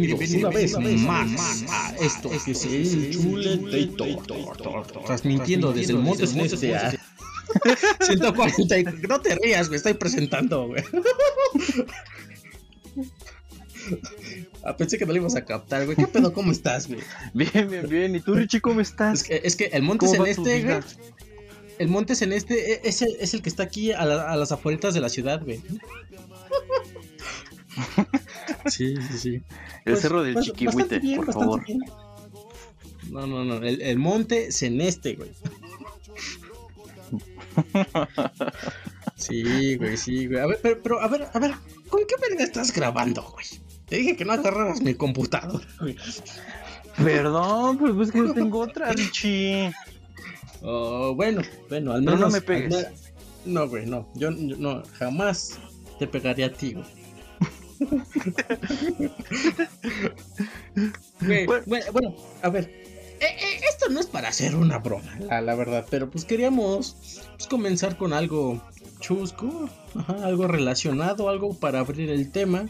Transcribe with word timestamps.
Bienvenidos 0.00 0.74
una 0.74 0.88
vez 0.88 1.00
más 1.02 1.64
a 1.68 1.94
esto 2.00 2.30
que 2.30 2.52
es 2.52 2.64
el 2.64 3.10
Chuletator, 3.10 4.86
transmitiendo 5.04 5.72
desde 5.72 5.92
el 5.92 5.98
Monte 5.98 6.26
Celeste 6.26 6.74
a 6.74 6.92
140. 8.00 8.78
y- 8.80 8.84
No 9.08 9.20
te 9.20 9.34
rías, 9.36 9.68
me 9.68 9.76
estoy 9.76 9.94
presentando, 9.94 10.66
güey. 10.68 10.82
Ah, 14.62 14.76
pensé 14.76 14.98
que 14.98 15.06
no 15.06 15.12
lo 15.12 15.18
ibas 15.18 15.34
a 15.36 15.44
captar, 15.44 15.84
güey. 15.86 15.96
¿Qué 15.96 16.06
pedo? 16.06 16.32
¿Cómo 16.34 16.52
estás, 16.52 16.86
güey? 16.86 17.00
Bien, 17.32 17.68
bien, 17.68 17.88
bien. 17.88 18.14
¿Y 18.14 18.20
tú, 18.20 18.34
Richie, 18.34 18.60
cómo 18.60 18.80
Es 18.80 18.90
estás? 18.90 19.22
que, 19.24 19.40
es 19.42 19.56
que 19.56 19.64
el 19.72 19.82
Monte 19.82 20.04
¿Cómo 20.06 20.18
va 20.20 20.26
tu 20.34 20.44
Celeste, 20.44 20.62
güey. 20.64 20.80
El 21.78 21.88
Monte 21.88 22.14
Celeste 22.14 22.74
e- 22.74 22.80
es 22.84 23.00
el, 23.02 23.16
es 23.18 23.32
el 23.34 23.40
que 23.42 23.48
está 23.48 23.62
aquí 23.64 23.90
a, 23.90 24.04
la- 24.04 24.30
a 24.30 24.36
las 24.36 24.52
afueras 24.52 24.92
de 24.94 25.00
la 25.00 25.08
ciudad, 25.08 25.42
güey. 25.42 25.60
Sí, 28.66 28.94
sí, 28.96 29.18
sí. 29.18 29.34
El 29.34 29.42
Pues, 29.84 30.00
cerro 30.00 30.22
del 30.22 30.34
bas- 30.34 30.44
Chiquihuite, 30.44 30.98
bien, 30.98 31.16
por 31.16 31.26
bastante 31.26 31.44
favor. 31.46 31.64
bien. 31.66 31.80
No, 33.10 33.26
no, 33.26 33.44
no. 33.44 33.56
El, 33.56 33.80
el 33.82 33.98
monte 33.98 34.52
Ceneste, 34.52 35.14
güey. 35.14 35.30
Sí, 39.16 39.76
güey, 39.76 39.96
sí, 39.96 40.26
güey. 40.26 40.40
A 40.40 40.46
ver, 40.46 40.58
pero, 40.62 40.80
pero, 40.82 41.00
a 41.00 41.08
ver, 41.08 41.28
a 41.32 41.38
ver, 41.38 41.52
¿con 41.88 42.02
qué 42.06 42.14
verga 42.20 42.44
estás 42.44 42.72
grabando, 42.72 43.22
güey? 43.32 43.46
Te 43.86 43.96
dije 43.96 44.16
que 44.16 44.24
no 44.24 44.32
agarraras 44.32 44.80
mi 44.80 44.94
computadora, 44.94 45.66
güey. 45.80 45.96
Perdón, 46.96 47.78
pues 47.78 48.08
es 48.08 48.12
que 48.12 48.18
yo 48.18 48.32
tengo 48.34 48.60
otra, 48.60 48.92
Richie. 48.92 49.72
Oh, 50.62 51.14
bueno, 51.14 51.42
bueno, 51.68 51.92
al 51.92 52.04
Pero 52.04 52.16
menos. 52.16 52.20
no 52.20 52.30
me 52.30 52.40
pegues. 52.40 52.86
No, 53.44 53.68
güey, 53.68 53.86
no. 53.86 54.08
Yo, 54.14 54.30
yo 54.30 54.56
no, 54.56 54.82
jamás 54.98 55.58
te 55.98 56.06
pegaría 56.06 56.46
a 56.46 56.52
ti, 56.52 56.74
güey. 56.74 56.86
Güey, 61.20 61.46
Bueno. 61.46 61.62
bueno, 61.66 61.84
bueno, 61.92 62.14
a 62.42 62.48
ver. 62.48 62.64
eh, 63.20 63.24
eh, 63.26 63.60
esto 63.68 63.88
no 63.90 64.00
es 64.00 64.06
para 64.06 64.28
hacer 64.28 64.54
una 64.56 64.78
broma, 64.78 65.16
la, 65.20 65.40
la 65.40 65.54
verdad, 65.54 65.86
pero 65.90 66.10
pues 66.10 66.24
queríamos 66.24 66.96
pues, 67.36 67.46
comenzar 67.48 67.96
con 67.96 68.12
algo 68.12 68.62
chusco, 69.00 69.68
ajá, 69.94 70.24
algo 70.24 70.46
relacionado, 70.46 71.28
algo 71.28 71.54
para 71.58 71.80
abrir 71.80 72.10
el 72.10 72.30
tema. 72.30 72.66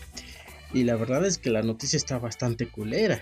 Y 0.73 0.85
la 0.85 0.95
verdad 0.97 1.27
es 1.27 1.39
que 1.39 1.51
la 1.51 1.63
noticia 1.63 1.97
está 1.97 2.19
bastante 2.19 2.69
culera. 2.69 3.21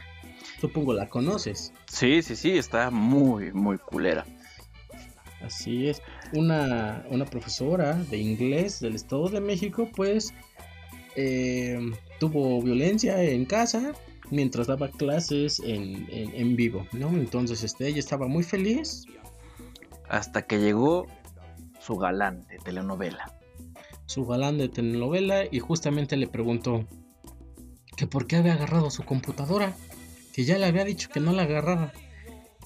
Supongo 0.61 0.93
la 0.93 1.09
conoces. 1.09 1.73
Sí, 1.87 2.21
sí, 2.23 2.37
sí, 2.37 2.59
está 2.59 2.91
muy, 2.91 3.53
muy 3.53 3.79
culera. 3.79 4.27
Así 5.41 5.89
es. 5.89 6.03
Una, 6.35 7.07
una 7.09 7.25
profesora 7.25 7.95
de 7.95 8.19
inglés 8.19 8.81
del 8.81 8.97
Estado 8.97 9.29
de 9.31 9.41
México, 9.41 9.89
pues, 9.95 10.35
eh, 11.21 11.81
tuvo 12.21 12.63
violencia 12.63 13.21
en 13.21 13.45
casa 13.45 13.93
mientras 14.31 14.69
daba 14.69 14.89
clases 14.89 15.59
en, 15.59 16.07
en, 16.11 16.33
en 16.33 16.55
vivo, 16.55 16.87
¿no? 16.93 17.09
Entonces, 17.09 17.65
este, 17.65 17.89
ella 17.89 17.99
estaba 17.99 18.29
muy 18.29 18.45
feliz. 18.45 19.05
Hasta 20.09 20.43
que 20.43 20.59
llegó 20.61 21.07
su 21.81 21.97
galán 21.97 22.47
de 22.47 22.59
telenovela. 22.59 23.35
Su 24.07 24.27
galán 24.27 24.59
de 24.59 24.69
telenovela 24.69 25.43
y 25.51 25.59
justamente 25.59 26.17
le 26.17 26.29
preguntó 26.29 26.87
que 27.97 28.07
por 28.07 28.29
qué 28.29 28.37
había 28.37 28.55
agarrado 28.55 28.89
su 28.93 29.05
computadora, 29.05 29.75
que 30.33 30.45
ya 30.45 30.57
le 30.57 30.67
había 30.67 30.85
dicho 30.85 31.11
que 31.11 31.19
no 31.19 31.33
la 31.33 31.43
agarrara. 31.43 31.93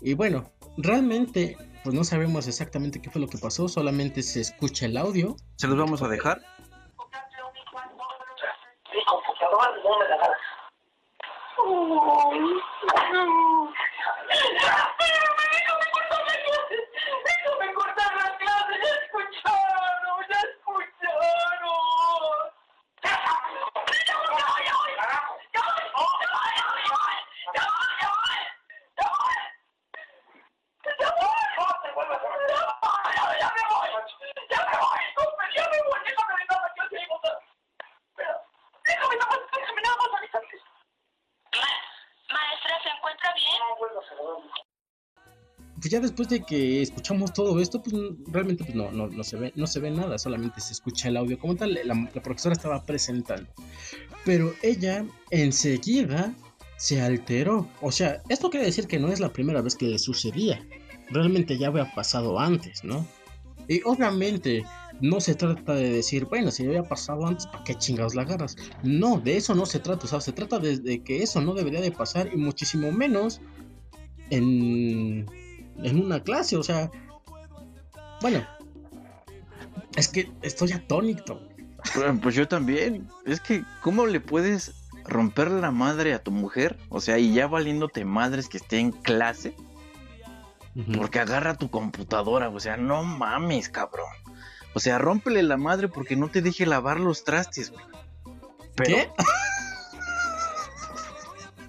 Y 0.02 0.12
bueno, 0.12 0.52
realmente, 0.76 1.56
pues 1.82 1.94
no 1.94 2.04
sabemos 2.04 2.46
exactamente 2.48 3.00
qué 3.00 3.08
fue 3.08 3.20
lo 3.22 3.28
que 3.28 3.38
pasó, 3.38 3.66
solamente 3.66 4.22
se 4.22 4.42
escucha 4.42 4.84
el 4.84 4.98
audio. 4.98 5.36
¿Se 5.56 5.68
los 5.68 5.78
vamos 5.78 6.02
a 6.02 6.08
dejar? 6.08 6.42
Oh, 11.74 12.60
my 12.86 12.94
God. 13.12 13.70
Pues 45.82 45.90
ya 45.90 45.98
después 45.98 46.28
de 46.28 46.42
que 46.42 46.80
escuchamos 46.80 47.32
todo 47.32 47.58
esto, 47.60 47.82
pues 47.82 47.92
realmente 48.28 48.62
pues, 48.62 48.76
no, 48.76 48.92
no, 48.92 49.08
no 49.08 49.24
se 49.24 49.36
ve, 49.36 49.52
no 49.56 49.66
se 49.66 49.80
ve 49.80 49.90
nada, 49.90 50.16
solamente 50.16 50.60
se 50.60 50.74
escucha 50.74 51.08
el 51.08 51.16
audio 51.16 51.36
como 51.36 51.56
tal. 51.56 51.76
La, 51.84 52.08
profesora 52.22 52.52
estaba 52.52 52.86
presentando. 52.86 53.50
Pero 54.24 54.54
ella 54.62 55.04
enseguida 55.30 56.32
se 56.76 57.00
alteró. 57.00 57.68
O 57.80 57.90
sea, 57.90 58.22
esto 58.28 58.48
quiere 58.48 58.66
decir 58.66 58.86
que 58.86 59.00
no 59.00 59.08
es 59.08 59.18
la 59.18 59.32
primera 59.32 59.60
vez 59.60 59.74
que 59.74 59.86
le 59.86 59.98
sucedía. 59.98 60.64
Realmente 61.10 61.58
ya 61.58 61.66
había 61.66 61.92
pasado 61.92 62.38
antes, 62.38 62.84
¿no? 62.84 63.04
Y 63.66 63.82
obviamente 63.84 64.64
no 65.00 65.20
se 65.20 65.34
trata 65.34 65.74
de 65.74 65.94
decir, 65.94 66.26
bueno, 66.26 66.52
si 66.52 66.64
había 66.64 66.84
pasado 66.84 67.26
antes, 67.26 67.48
¿para 67.48 67.64
qué 67.64 67.74
chingados 67.74 68.14
la 68.14 68.22
agarras? 68.22 68.54
No, 68.84 69.18
de 69.18 69.36
eso 69.36 69.52
no 69.56 69.66
se 69.66 69.80
trata, 69.80 70.04
o 70.04 70.08
sea, 70.08 70.20
se 70.20 70.30
trata 70.30 70.60
de 70.60 71.02
que 71.02 71.24
eso 71.24 71.40
no 71.40 71.54
debería 71.54 71.80
de 71.80 71.90
pasar 71.90 72.30
y 72.32 72.36
muchísimo 72.36 72.92
menos 72.92 73.40
en, 74.30 75.26
en 75.78 76.04
una 76.04 76.22
clase, 76.22 76.56
o 76.56 76.62
sea, 76.62 76.90
bueno, 78.20 78.46
es 79.96 80.08
que 80.08 80.30
estoy 80.42 80.72
atónito. 80.72 81.40
Pues, 81.94 82.20
Pues 82.22 82.34
yo 82.34 82.48
también. 82.48 83.08
Es 83.26 83.40
que, 83.40 83.64
¿cómo 83.82 84.06
le 84.06 84.20
puedes 84.20 84.74
romper 85.04 85.50
la 85.50 85.70
madre 85.70 86.14
a 86.14 86.22
tu 86.22 86.30
mujer? 86.30 86.78
O 86.88 87.00
sea, 87.00 87.18
y 87.18 87.34
ya 87.34 87.46
valiéndote 87.46 88.04
madres 88.04 88.48
que 88.48 88.58
esté 88.58 88.78
en 88.78 88.92
clase. 88.92 89.56
Porque 90.96 91.18
agarra 91.20 91.58
tu 91.58 91.68
computadora. 91.68 92.48
O 92.48 92.60
sea, 92.60 92.76
no 92.76 93.04
mames, 93.04 93.68
cabrón. 93.68 94.08
O 94.74 94.80
sea, 94.80 94.98
rómpele 94.98 95.42
la 95.42 95.58
madre 95.58 95.88
porque 95.88 96.16
no 96.16 96.28
te 96.28 96.40
deje 96.40 96.64
lavar 96.64 96.98
los 96.98 97.24
trastes, 97.24 97.70
güey. 97.70 97.84
Pero, 98.74 98.96
¿Qué? 98.96 99.10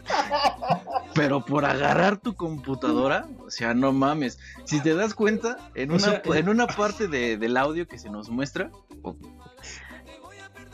pero 1.13 1.45
por 1.45 1.65
agarrar 1.65 2.17
tu 2.17 2.35
computadora, 2.35 3.27
o 3.45 3.49
sea, 3.49 3.73
no 3.73 3.91
mames. 3.93 4.39
Si 4.65 4.79
te 4.81 4.95
das 4.95 5.13
cuenta, 5.13 5.57
en 5.75 5.91
O 5.91 5.95
una, 5.95 6.03
sea, 6.03 6.21
en 6.25 6.49
una 6.49 6.67
parte 6.67 7.07
de- 7.07 7.37
del 7.37 7.57
audio 7.57 7.87
que 7.87 7.97
se 7.99 8.09
nos 8.09 8.29
muestra, 8.29 8.71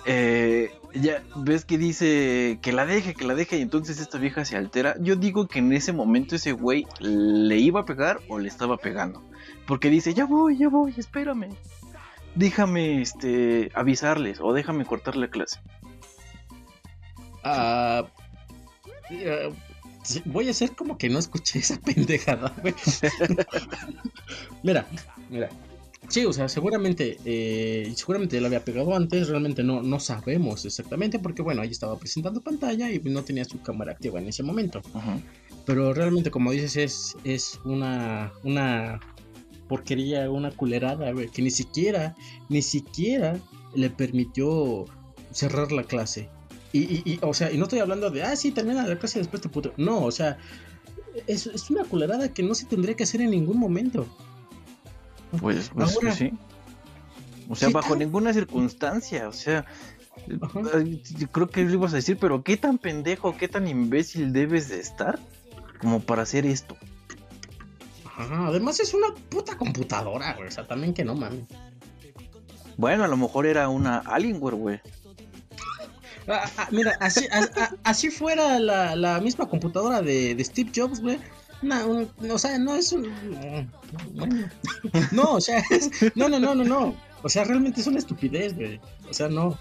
eh, 0.06 0.72
ya 0.94 1.22
ves 1.36 1.66
que 1.66 1.78
dice 1.78 2.58
que 2.62 2.72
la 2.72 2.86
deje, 2.86 3.14
que 3.14 3.26
la 3.26 3.36
deje, 3.36 3.58
y 3.58 3.62
entonces 3.62 4.00
esta 4.00 4.18
vieja 4.18 4.46
se 4.46 4.56
altera. 4.58 4.96
Yo 5.00 5.16
digo 5.16 5.48
que 5.48 5.60
en 5.60 5.74
ese 5.74 5.92
momento 5.94 6.36
ese 6.36 6.54
güey 6.54 6.88
le 7.00 7.58
iba 7.58 7.82
a 7.82 7.86
pegar 7.86 8.20
o 8.28 8.40
le 8.40 8.48
estaba 8.48 8.78
pegando. 8.78 9.22
Porque 9.68 9.90
dice, 9.90 10.14
ya 10.14 10.26
voy, 10.26 10.58
ya 10.58 10.70
voy, 10.70 10.94
espérame. 10.98 11.50
Déjame 12.36 13.02
este 13.02 13.72
avisarles 13.74 14.40
o 14.42 14.54
déjame 14.54 14.86
cortar 14.86 15.16
la 15.16 15.28
clase. 15.30 15.60
Ah, 17.44 18.06
sí, 19.08 19.20
voy 20.26 20.48
a 20.48 20.52
hacer 20.52 20.76
como 20.76 20.98
que 20.98 21.10
no 21.10 21.20
escuché 21.20 21.60
esa 21.60 21.80
pendejada, 21.86 22.54
güey. 22.62 22.74
mira, 24.64 24.88
mira. 25.30 25.50
Sí, 26.08 26.26
o 26.26 26.34
sea, 26.34 26.50
seguramente, 26.50 27.18
eh, 27.26 27.92
seguramente 27.96 28.42
lo 28.42 28.48
había 28.48 28.66
pegado 28.66 28.96
antes, 28.96 29.28
realmente 29.28 29.64
no, 29.64 29.84
no 29.84 30.00
sabemos 30.00 30.66
exactamente, 30.66 31.20
porque 31.20 31.44
bueno, 31.44 31.62
ahí 31.62 31.70
estaba 31.70 32.00
presentando 32.00 32.42
pantalla 32.42 32.90
y 32.92 33.00
no 33.00 33.24
tenía 33.24 33.46
su 33.46 33.62
cámara 33.62 33.92
activa 33.92 34.20
en 34.20 34.28
ese 34.28 34.42
momento. 34.42 34.82
Pero 35.66 35.94
realmente, 35.94 36.32
como 36.32 36.52
dices, 36.52 36.78
es, 36.78 37.18
es 37.24 37.60
una, 37.64 38.32
una 38.44 39.00
porquería, 39.68 40.32
una 40.32 40.50
culerada, 40.50 41.12
güey, 41.12 41.30
que 41.30 41.44
ni 41.44 41.52
siquiera, 41.52 42.16
ni 42.50 42.64
siquiera 42.64 43.40
le 43.76 43.92
permitió 43.92 44.86
cerrar 45.32 45.72
la 45.72 45.84
clase. 45.84 46.30
Y, 46.72 46.80
y, 46.80 47.02
y, 47.06 47.20
o 47.22 47.34
sea, 47.34 47.52
y 47.52 47.58
no 47.58 47.64
estoy 47.64 47.80
hablando 47.80 48.10
de, 48.12 48.24
ah, 48.24 48.36
sí, 48.36 48.52
termina 48.52 48.86
la 48.86 48.98
clase 49.00 49.18
y 49.20 49.22
después 49.22 49.42
te 49.42 49.50
puto. 49.50 49.74
No, 49.78 50.04
o 50.04 50.12
sea, 50.12 50.38
es, 51.28 51.48
es 51.48 51.70
una 51.72 51.84
culerada 51.84 52.32
que 52.34 52.44
no 52.44 52.54
se 52.54 52.66
tendría 52.66 52.96
que 52.96 53.04
hacer 53.04 53.22
en 53.22 53.32
ningún 53.32 53.58
momento. 53.58 54.06
Pues, 55.40 55.70
pues, 55.74 55.96
Ahora- 55.96 56.00
pues 56.02 56.16
sí. 56.16 56.32
O 57.50 57.56
sea, 57.56 57.70
Sí, 57.70 57.74
bajo 57.74 57.96
ninguna 57.96 58.32
circunstancia, 58.32 59.28
o 59.28 59.34
sea, 59.34 59.66
Ajá. 60.42 60.60
creo 61.32 61.48
que 61.50 61.64
lo 61.64 61.74
ibas 61.74 61.94
a 61.94 61.96
decir, 61.96 62.18
pero 62.22 62.44
qué 62.44 62.58
tan 62.58 62.78
pendejo, 62.78 63.36
qué 63.38 63.48
tan 63.48 63.68
imbécil 63.68 64.32
debes 64.34 64.70
de 64.70 64.80
estar 64.80 65.18
como 65.82 66.00
para 66.00 66.22
hacer 66.22 66.46
esto. 66.46 66.78
Ajá, 68.06 68.48
además 68.48 68.80
es 68.80 68.94
una 68.94 69.08
puta 69.30 69.58
computadora, 69.58 70.36
güey. 70.36 70.48
O 70.48 70.52
sea, 70.52 70.68
también 70.68 70.94
que 70.94 71.04
no 71.04 71.16
mames. 71.16 71.46
Bueno, 72.78 73.04
a 73.04 73.08
lo 73.08 73.18
mejor 73.18 73.48
era 73.48 73.68
una 73.70 73.98
Alienware, 73.98 74.56
güey. 74.56 74.82
Ah, 76.28 76.50
ah, 76.58 76.68
mira, 76.72 76.96
así, 77.00 77.26
a- 77.32 77.44
a- 77.64 77.76
así 77.84 78.10
fuera 78.12 78.60
la, 78.60 78.96
la 78.96 79.20
misma 79.20 79.48
computadora 79.48 80.02
de, 80.02 80.36
de 80.36 80.44
Steve 80.44 80.72
Jobs, 80.76 81.00
güey. 81.02 81.18
No, 81.62 82.08
o 82.30 82.38
sea, 82.38 82.58
no 82.58 82.76
es 82.76 82.92
un. 82.92 83.12
Bueno. 84.14 84.50
No, 85.12 85.34
o 85.34 85.42
sea, 85.42 85.62
es- 85.72 85.90
no, 86.16 86.30
no, 86.30 86.40
no, 86.40 86.56
no, 86.56 86.64
no. 86.64 86.96
O 87.22 87.30
sea, 87.30 87.44
realmente 87.44 87.82
es 87.82 87.88
una 87.88 88.00
estupidez, 88.00 88.56
güey. 88.56 88.80
O 89.10 89.14
sea, 89.14 89.28
no. 89.28 89.58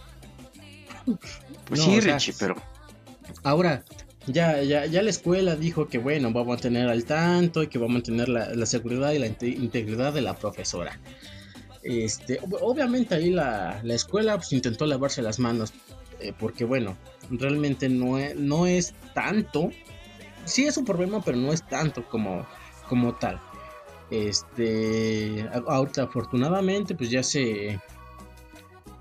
Pues 1.67 1.81
No, 1.81 1.87
sí, 1.87 2.01
sea, 2.03 2.15
Richie, 2.15 2.35
pero 2.39 2.57
Ahora, 3.43 3.85
ya, 4.27 4.63
ya, 4.63 4.87
ya 4.87 5.03
la 5.03 5.11
escuela 5.11 5.57
dijo 5.57 5.89
que 5.89 5.99
bueno, 5.99 6.33
va 6.33 6.43
a 6.43 6.45
mantener 6.45 6.89
al 6.89 7.05
tanto 7.05 7.63
y 7.63 7.69
que 7.69 7.79
va 7.79 7.87
a 7.87 7.91
mantener 7.91 8.29
la, 8.29 8.51
la 8.55 8.67
seguridad 8.67 9.13
y 9.13 9.19
la 9.19 9.27
inte- 9.27 9.49
integridad 9.57 10.13
de 10.13 10.21
la 10.21 10.35
profesora. 10.37 10.99
Este, 11.83 12.41
ob- 12.43 12.59
obviamente 12.61 13.15
ahí 13.15 13.31
la, 13.31 13.81
la 13.83 13.95
escuela 13.95 14.37
pues, 14.37 14.53
intentó 14.53 14.87
lavarse 14.87 15.23
las 15.23 15.39
manos, 15.39 15.73
eh, 16.21 16.33
porque 16.39 16.65
bueno, 16.65 16.97
realmente 17.31 17.89
no 17.89 18.19
es, 18.19 18.37
no 18.37 18.67
es 18.67 18.95
tanto. 19.15 19.71
Sí 20.45 20.67
es 20.67 20.77
un 20.77 20.85
problema, 20.85 21.21
pero 21.23 21.37
no 21.37 21.53
es 21.53 21.67
tanto 21.67 22.07
como, 22.09 22.47
como 22.89 23.15
tal. 23.15 23.41
Este, 24.11 25.47
ahorita 25.67 26.05
afortunadamente 26.05 26.95
pues 26.95 27.11
ya 27.11 27.23
se, 27.23 27.79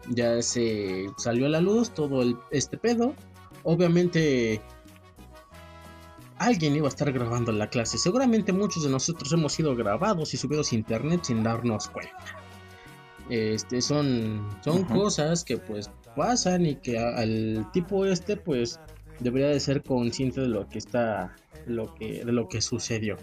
ya 0.09 0.41
se 0.41 1.05
salió 1.17 1.45
a 1.45 1.49
la 1.49 1.61
luz 1.61 1.91
todo 1.91 2.21
el, 2.21 2.37
este 2.51 2.77
pedo 2.77 3.15
obviamente 3.67 4.61
alguien 6.37 6.75
iba 6.75 6.87
a 6.87 6.89
estar 6.89 7.11
grabando 7.11 7.51
la 7.51 7.69
clase. 7.69 7.97
Seguramente 7.97 8.53
muchos 8.53 8.83
de 8.83 8.89
nosotros 8.89 9.31
hemos 9.33 9.53
sido 9.53 9.75
grabados 9.75 10.33
y 10.33 10.37
subidos 10.37 10.71
a 10.71 10.75
internet 10.75 11.21
sin 11.23 11.43
darnos 11.43 11.89
cuenta. 11.89 12.15
Este 13.29 13.81
son 13.81 14.47
son 14.63 14.85
cosas 14.85 15.43
que 15.43 15.57
pues 15.57 15.91
pasan 16.17 16.65
y 16.65 16.75
que 16.75 16.99
al 16.99 17.69
tipo 17.71 18.05
este 18.05 18.35
pues 18.35 18.79
debería 19.19 19.47
de 19.47 19.59
ser 19.59 19.83
consciente 19.83 20.41
de 20.41 20.47
lo 20.47 20.67
que 20.67 20.79
está 20.79 21.35
lo 21.65 21.93
que 21.95 22.25
de 22.25 22.31
lo 22.31 22.49
que 22.49 22.59
sucedió. 22.59 23.15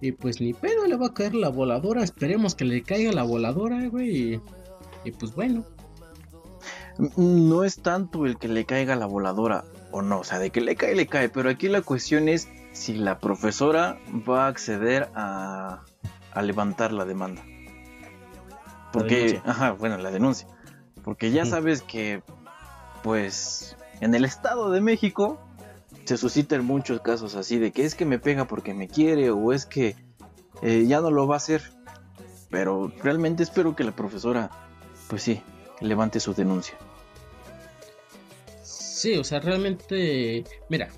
Y 0.00 0.12
pues 0.12 0.40
ni 0.40 0.52
pedo 0.52 0.86
le 0.86 0.96
va 0.96 1.06
a 1.06 1.14
caer 1.14 1.34
la 1.34 1.48
voladora, 1.48 2.02
esperemos 2.02 2.54
que 2.54 2.64
le 2.64 2.82
caiga 2.82 3.12
la 3.12 3.22
voladora, 3.22 3.88
güey. 3.88 4.34
Y, 4.34 4.40
y 5.04 5.10
pues 5.12 5.34
bueno, 5.34 5.64
no 7.16 7.64
es 7.64 7.80
tanto 7.80 8.26
el 8.26 8.38
que 8.38 8.48
le 8.48 8.64
caiga 8.64 8.96
la 8.96 9.06
voladora 9.06 9.64
o 9.90 10.02
no, 10.02 10.20
o 10.20 10.24
sea, 10.24 10.38
de 10.38 10.50
que 10.50 10.60
le 10.60 10.76
cae, 10.76 10.94
le 10.94 11.06
cae, 11.06 11.28
pero 11.28 11.48
aquí 11.48 11.68
la 11.68 11.82
cuestión 11.82 12.28
es 12.28 12.48
si 12.72 12.94
la 12.94 13.18
profesora 13.18 13.98
va 14.28 14.44
a 14.44 14.48
acceder 14.48 15.08
a, 15.14 15.84
a 16.32 16.42
levantar 16.42 16.92
la 16.92 17.04
demanda. 17.04 17.42
Porque, 18.92 19.40
ajá, 19.44 19.72
bueno, 19.72 19.98
la 19.98 20.10
denuncia. 20.10 20.48
Porque 21.08 21.30
ya 21.30 21.46
sabes 21.46 21.80
que, 21.80 22.22
pues, 23.02 23.78
en 24.02 24.14
el 24.14 24.26
Estado 24.26 24.70
de 24.70 24.82
México 24.82 25.40
se 26.04 26.18
suscitan 26.18 26.66
muchos 26.66 27.00
casos 27.00 27.34
así 27.34 27.58
de 27.58 27.72
que 27.72 27.86
es 27.86 27.94
que 27.94 28.04
me 28.04 28.18
pega 28.18 28.46
porque 28.46 28.74
me 28.74 28.88
quiere 28.88 29.30
o 29.30 29.54
es 29.54 29.64
que 29.64 29.96
eh, 30.60 30.84
ya 30.86 31.00
no 31.00 31.10
lo 31.10 31.26
va 31.26 31.36
a 31.36 31.38
hacer. 31.38 31.62
Pero 32.50 32.92
realmente 33.02 33.42
espero 33.42 33.74
que 33.74 33.84
la 33.84 33.96
profesora, 33.96 34.50
pues 35.08 35.22
sí, 35.22 35.40
levante 35.80 36.20
su 36.20 36.34
denuncia. 36.34 36.76
Sí, 38.62 39.16
o 39.16 39.24
sea, 39.24 39.40
realmente, 39.40 40.44
mira, 40.68 40.90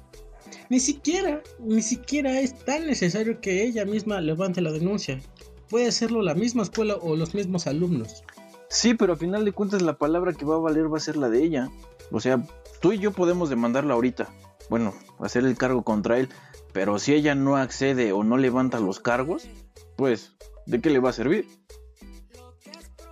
ni 0.70 0.80
siquiera, 0.80 1.40
ni 1.60 1.82
siquiera 1.82 2.40
es 2.40 2.58
tan 2.64 2.84
necesario 2.84 3.40
que 3.40 3.62
ella 3.62 3.84
misma 3.84 4.20
levante 4.20 4.60
la 4.60 4.72
denuncia. 4.72 5.20
Puede 5.68 5.86
hacerlo 5.86 6.20
la 6.20 6.34
misma 6.34 6.64
escuela 6.64 6.96
o 6.96 7.14
los 7.14 7.32
mismos 7.32 7.68
alumnos. 7.68 8.24
Sí, 8.70 8.94
pero 8.94 9.14
a 9.14 9.16
final 9.16 9.44
de 9.44 9.52
cuentas 9.52 9.82
la 9.82 9.98
palabra 9.98 10.32
que 10.32 10.44
va 10.44 10.54
a 10.54 10.58
valer 10.58 10.90
va 10.92 10.96
a 10.96 11.00
ser 11.00 11.16
la 11.16 11.28
de 11.28 11.42
ella. 11.42 11.68
O 12.12 12.20
sea, 12.20 12.40
tú 12.80 12.92
y 12.92 12.98
yo 12.98 13.10
podemos 13.12 13.50
demandarla 13.50 13.94
ahorita. 13.94 14.28
Bueno, 14.68 14.94
hacer 15.18 15.44
el 15.44 15.56
cargo 15.58 15.82
contra 15.82 16.18
él. 16.18 16.28
Pero 16.72 17.00
si 17.00 17.12
ella 17.12 17.34
no 17.34 17.56
accede 17.56 18.12
o 18.12 18.22
no 18.22 18.36
levanta 18.36 18.78
los 18.78 19.00
cargos, 19.00 19.48
pues, 19.96 20.34
¿de 20.66 20.80
qué 20.80 20.88
le 20.90 21.00
va 21.00 21.10
a 21.10 21.12
servir? 21.12 21.48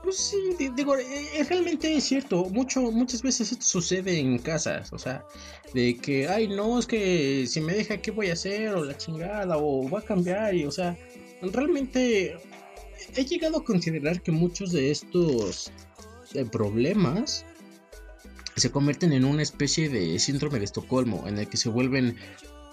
Pues 0.05 0.17
sí, 0.17 0.37
di- 0.57 0.69
digo, 0.69 0.97
eh, 0.97 1.05
eh, 1.35 1.45
realmente 1.45 1.93
es 1.93 2.05
cierto. 2.05 2.45
Mucho, 2.45 2.81
muchas 2.93 3.21
veces 3.23 3.51
esto 3.51 3.65
sucede 3.65 4.17
en 4.21 4.39
casas. 4.39 4.93
O 4.93 4.99
sea, 4.99 5.25
de 5.75 5.97
que, 5.97 6.29
ay, 6.29 6.47
no, 6.47 6.79
es 6.79 6.87
que 6.87 7.47
si 7.49 7.61
me 7.61 7.75
deja, 7.75 7.97
¿qué 7.99 8.13
voy 8.13 8.31
a 8.31 8.35
hacer? 8.35 8.69
O 8.75 8.85
la 8.85 8.97
chingada, 8.97 9.59
o 9.59 9.91
va 9.91 9.99
a 9.99 10.03
cambiar. 10.03 10.55
Y, 10.55 10.65
o 10.67 10.71
sea, 10.71 10.97
realmente 11.43 12.37
he 13.17 13.25
llegado 13.25 13.59
a 13.59 13.65
considerar 13.65 14.23
que 14.23 14.33
muchos 14.33 14.73
de 14.73 14.91
estos 14.91 15.71
eh, 16.35 16.45
problemas 16.45 17.45
se 18.57 18.71
convierten 18.71 19.13
en 19.13 19.25
una 19.25 19.43
especie 19.43 19.89
de 19.89 20.19
síndrome 20.19 20.59
de 20.59 20.65
Estocolmo, 20.65 21.25
en 21.27 21.39
el 21.39 21.49
que 21.49 21.57
se 21.57 21.69
vuelven 21.69 22.17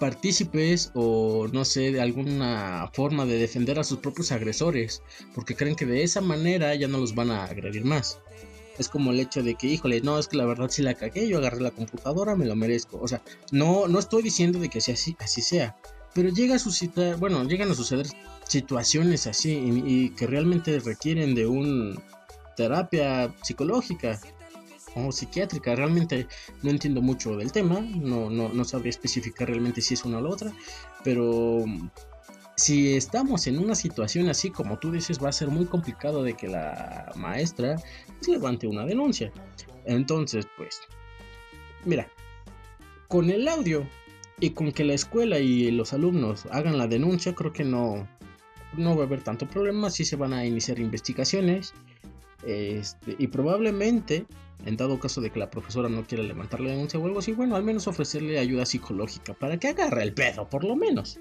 partícipes 0.00 0.90
o 0.94 1.48
no 1.52 1.64
sé, 1.64 1.92
de 1.92 2.00
alguna 2.00 2.90
forma 2.92 3.24
de 3.24 3.38
defender 3.38 3.78
a 3.78 3.84
sus 3.84 3.98
propios 3.98 4.32
agresores, 4.32 5.02
porque 5.34 5.54
creen 5.54 5.76
que 5.76 5.86
de 5.86 6.02
esa 6.02 6.20
manera 6.20 6.74
ya 6.74 6.88
no 6.88 6.98
los 6.98 7.14
van 7.14 7.30
a 7.30 7.44
agredir 7.44 7.84
más. 7.84 8.18
Es 8.78 8.88
como 8.88 9.10
el 9.10 9.20
hecho 9.20 9.42
de 9.42 9.54
que, 9.54 9.68
híjole, 9.68 10.02
no, 10.02 10.18
es 10.18 10.28
que 10.28 10.36
la 10.36 10.44
verdad 10.44 10.68
sí 10.68 10.82
la 10.82 10.94
cagué, 10.94 11.28
yo 11.28 11.38
agarré 11.38 11.60
la 11.60 11.70
computadora, 11.70 12.36
me 12.36 12.44
lo 12.44 12.54
merezco. 12.56 13.00
O 13.00 13.08
sea, 13.08 13.22
no, 13.50 13.88
no 13.88 13.98
estoy 13.98 14.22
diciendo 14.22 14.58
de 14.58 14.68
que 14.68 14.78
así, 14.78 15.16
así 15.18 15.40
sea, 15.40 15.76
pero 16.16 16.30
llega 16.30 16.54
a 16.54 16.58
suscitar, 16.58 17.18
bueno, 17.18 17.44
llegan 17.44 17.70
a 17.70 17.74
suceder 17.74 18.06
situaciones 18.48 19.26
así 19.26 19.52
y, 19.52 19.82
y 19.86 20.10
que 20.14 20.26
realmente 20.26 20.80
requieren 20.80 21.34
de 21.34 21.46
un 21.46 22.02
terapia 22.56 23.34
psicológica 23.42 24.18
o 24.94 25.12
psiquiátrica. 25.12 25.76
Realmente 25.76 26.26
no 26.62 26.70
entiendo 26.70 27.02
mucho 27.02 27.36
del 27.36 27.52
tema, 27.52 27.80
no, 27.80 28.30
no, 28.30 28.48
no 28.48 28.64
sabría 28.64 28.88
especificar 28.88 29.48
realmente 29.48 29.82
si 29.82 29.92
es 29.92 30.06
una 30.06 30.16
o 30.16 30.20
la 30.22 30.30
otra, 30.30 30.52
pero 31.04 31.66
si 32.56 32.96
estamos 32.96 33.46
en 33.46 33.58
una 33.58 33.74
situación 33.74 34.30
así 34.30 34.50
como 34.50 34.78
tú 34.78 34.90
dices, 34.90 35.22
va 35.22 35.28
a 35.28 35.32
ser 35.32 35.48
muy 35.48 35.66
complicado 35.66 36.22
de 36.22 36.32
que 36.32 36.48
la 36.48 37.12
maestra 37.14 37.76
levante 38.26 38.66
una 38.66 38.86
denuncia. 38.86 39.30
Entonces, 39.84 40.46
pues, 40.56 40.80
mira, 41.84 42.08
con 43.06 43.28
el 43.28 43.46
audio 43.48 43.86
y 44.38 44.50
con 44.50 44.72
que 44.72 44.84
la 44.84 44.94
escuela 44.94 45.38
y 45.38 45.70
los 45.70 45.92
alumnos 45.92 46.46
hagan 46.50 46.78
la 46.78 46.86
denuncia, 46.86 47.34
creo 47.34 47.52
que 47.52 47.64
no, 47.64 48.06
no 48.76 48.96
va 48.96 49.04
a 49.04 49.06
haber 49.06 49.22
tanto 49.22 49.48
problema, 49.48 49.90
sí 49.90 50.04
se 50.04 50.16
van 50.16 50.32
a 50.32 50.44
iniciar 50.44 50.78
investigaciones. 50.78 51.72
Este, 52.44 53.16
y 53.18 53.26
probablemente, 53.28 54.26
en 54.64 54.76
dado 54.76 55.00
caso 55.00 55.20
de 55.20 55.30
que 55.30 55.38
la 55.38 55.50
profesora 55.50 55.88
no 55.88 56.04
quiera 56.04 56.22
levantar 56.22 56.60
la 56.60 56.70
denuncia 56.70 57.00
o 57.00 57.06
algo 57.06 57.18
así, 57.18 57.32
bueno, 57.32 57.56
al 57.56 57.64
menos 57.64 57.88
ofrecerle 57.88 58.38
ayuda 58.38 58.66
psicológica 58.66 59.34
para 59.34 59.56
que 59.58 59.68
agarre 59.68 60.02
el 60.02 60.12
pedo, 60.12 60.48
por 60.48 60.64
lo 60.64 60.76
menos. 60.76 61.18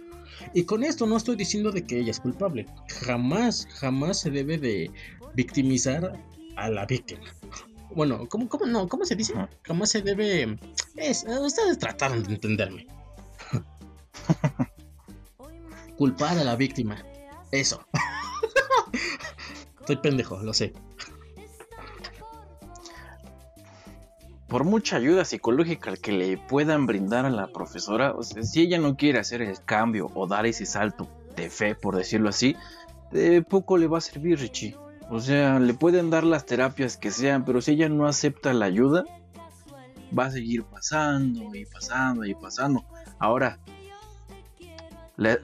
Y 0.53 0.63
con 0.63 0.83
esto 0.83 1.07
no 1.07 1.15
estoy 1.15 1.37
diciendo 1.37 1.71
de 1.71 1.85
que 1.85 1.99
ella 1.99 2.11
es 2.11 2.19
culpable. 2.19 2.65
Jamás, 3.05 3.67
jamás 3.79 4.19
se 4.19 4.29
debe 4.29 4.57
de 4.57 4.91
victimizar 5.35 6.19
a 6.57 6.69
la 6.69 6.85
víctima. 6.85 7.23
Bueno, 7.95 8.27
¿cómo, 8.27 8.49
cómo 8.49 8.65
no? 8.65 8.89
¿Cómo 8.89 9.05
se 9.05 9.15
dice? 9.15 9.33
Jamás 9.63 9.91
se 9.91 10.01
debe... 10.01 10.57
Es, 10.97 11.25
ustedes 11.25 11.79
trataron 11.79 12.23
de 12.23 12.33
entenderme. 12.33 12.87
Culpar 15.97 16.37
a 16.37 16.43
la 16.43 16.55
víctima. 16.55 17.03
Eso. 17.51 17.85
Estoy 19.79 19.97
pendejo, 19.97 20.41
lo 20.41 20.53
sé. 20.53 20.73
Por 24.47 24.63
mucha 24.63 24.97
ayuda 24.97 25.25
psicológica 25.25 25.95
que 25.95 26.11
le 26.11 26.37
puedan 26.37 26.85
brindar 26.85 27.25
a 27.25 27.29
la 27.29 27.47
profesora, 27.47 28.13
o 28.13 28.23
sea, 28.23 28.43
si 28.43 28.61
ella 28.61 28.77
no 28.77 28.95
quiere 28.95 29.19
hacer 29.19 29.41
el 29.41 29.63
cambio 29.63 30.11
o 30.13 30.27
dar 30.27 30.45
ese 30.45 30.65
salto 30.65 31.07
de 31.35 31.49
fe, 31.49 31.75
por 31.75 31.95
decirlo 31.95 32.29
así, 32.29 32.55
de 33.11 33.41
poco 33.41 33.77
le 33.77 33.87
va 33.87 33.97
a 33.97 34.01
servir, 34.01 34.39
Richie. 34.39 34.75
O 35.09 35.19
sea, 35.19 35.59
le 35.59 35.73
pueden 35.73 36.09
dar 36.09 36.23
las 36.23 36.45
terapias 36.45 36.97
que 36.97 37.11
sean, 37.11 37.45
pero 37.45 37.61
si 37.61 37.71
ella 37.71 37.89
no 37.89 38.07
acepta 38.07 38.53
la 38.53 38.65
ayuda, 38.65 39.03
va 40.17 40.25
a 40.25 40.31
seguir 40.31 40.63
pasando 40.63 41.53
y 41.53 41.65
pasando 41.65 42.25
y 42.25 42.33
pasando. 42.33 42.85
Ahora, 43.19 43.59
la- 45.17 45.37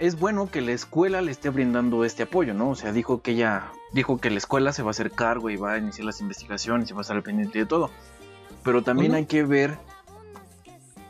es 0.00 0.18
bueno 0.18 0.50
que 0.50 0.60
la 0.60 0.72
escuela 0.72 1.22
le 1.22 1.30
esté 1.30 1.48
brindando 1.50 2.04
este 2.04 2.24
apoyo, 2.24 2.54
¿no? 2.54 2.70
O 2.70 2.74
sea, 2.74 2.92
dijo 2.92 3.22
que 3.22 3.32
ella 3.32 3.70
dijo 3.92 4.18
que 4.18 4.28
la 4.30 4.38
escuela 4.38 4.72
se 4.72 4.82
va 4.82 4.88
a 4.88 4.90
hacer 4.90 5.12
cargo 5.12 5.48
y 5.50 5.56
va 5.56 5.74
a 5.74 5.78
iniciar 5.78 6.04
las 6.06 6.20
investigaciones 6.20 6.90
y 6.90 6.92
va 6.92 7.00
a 7.00 7.02
estar 7.02 7.16
al 7.16 7.22
pendiente 7.22 7.60
de 7.60 7.66
todo. 7.66 7.90
Pero 8.64 8.82
también 8.82 9.14
hay 9.14 9.26
que 9.26 9.44
ver 9.44 9.78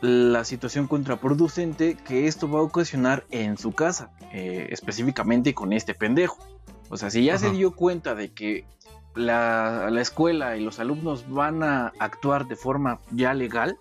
la 0.01 0.43
situación 0.43 0.87
contraproducente 0.87 1.95
que 1.95 2.27
esto 2.27 2.49
va 2.49 2.59
a 2.59 2.63
ocasionar 2.63 3.25
en 3.31 3.57
su 3.57 3.71
casa, 3.71 4.11
eh, 4.31 4.67
específicamente 4.69 5.53
con 5.55 5.73
este 5.73 5.93
pendejo. 5.95 6.37
O 6.89 6.97
sea, 6.97 7.09
si 7.09 7.23
ya 7.23 7.37
se 7.39 7.49
dio 7.51 7.71
cuenta 7.71 8.13
de 8.13 8.31
que 8.31 8.65
la, 9.15 9.87
la 9.89 10.01
escuela 10.01 10.57
y 10.57 10.63
los 10.63 10.79
alumnos 10.79 11.27
van 11.29 11.63
a 11.63 11.93
actuar 11.97 12.45
de 12.47 12.55
forma 12.55 12.99
ya 13.11 13.33
legal, 13.33 13.77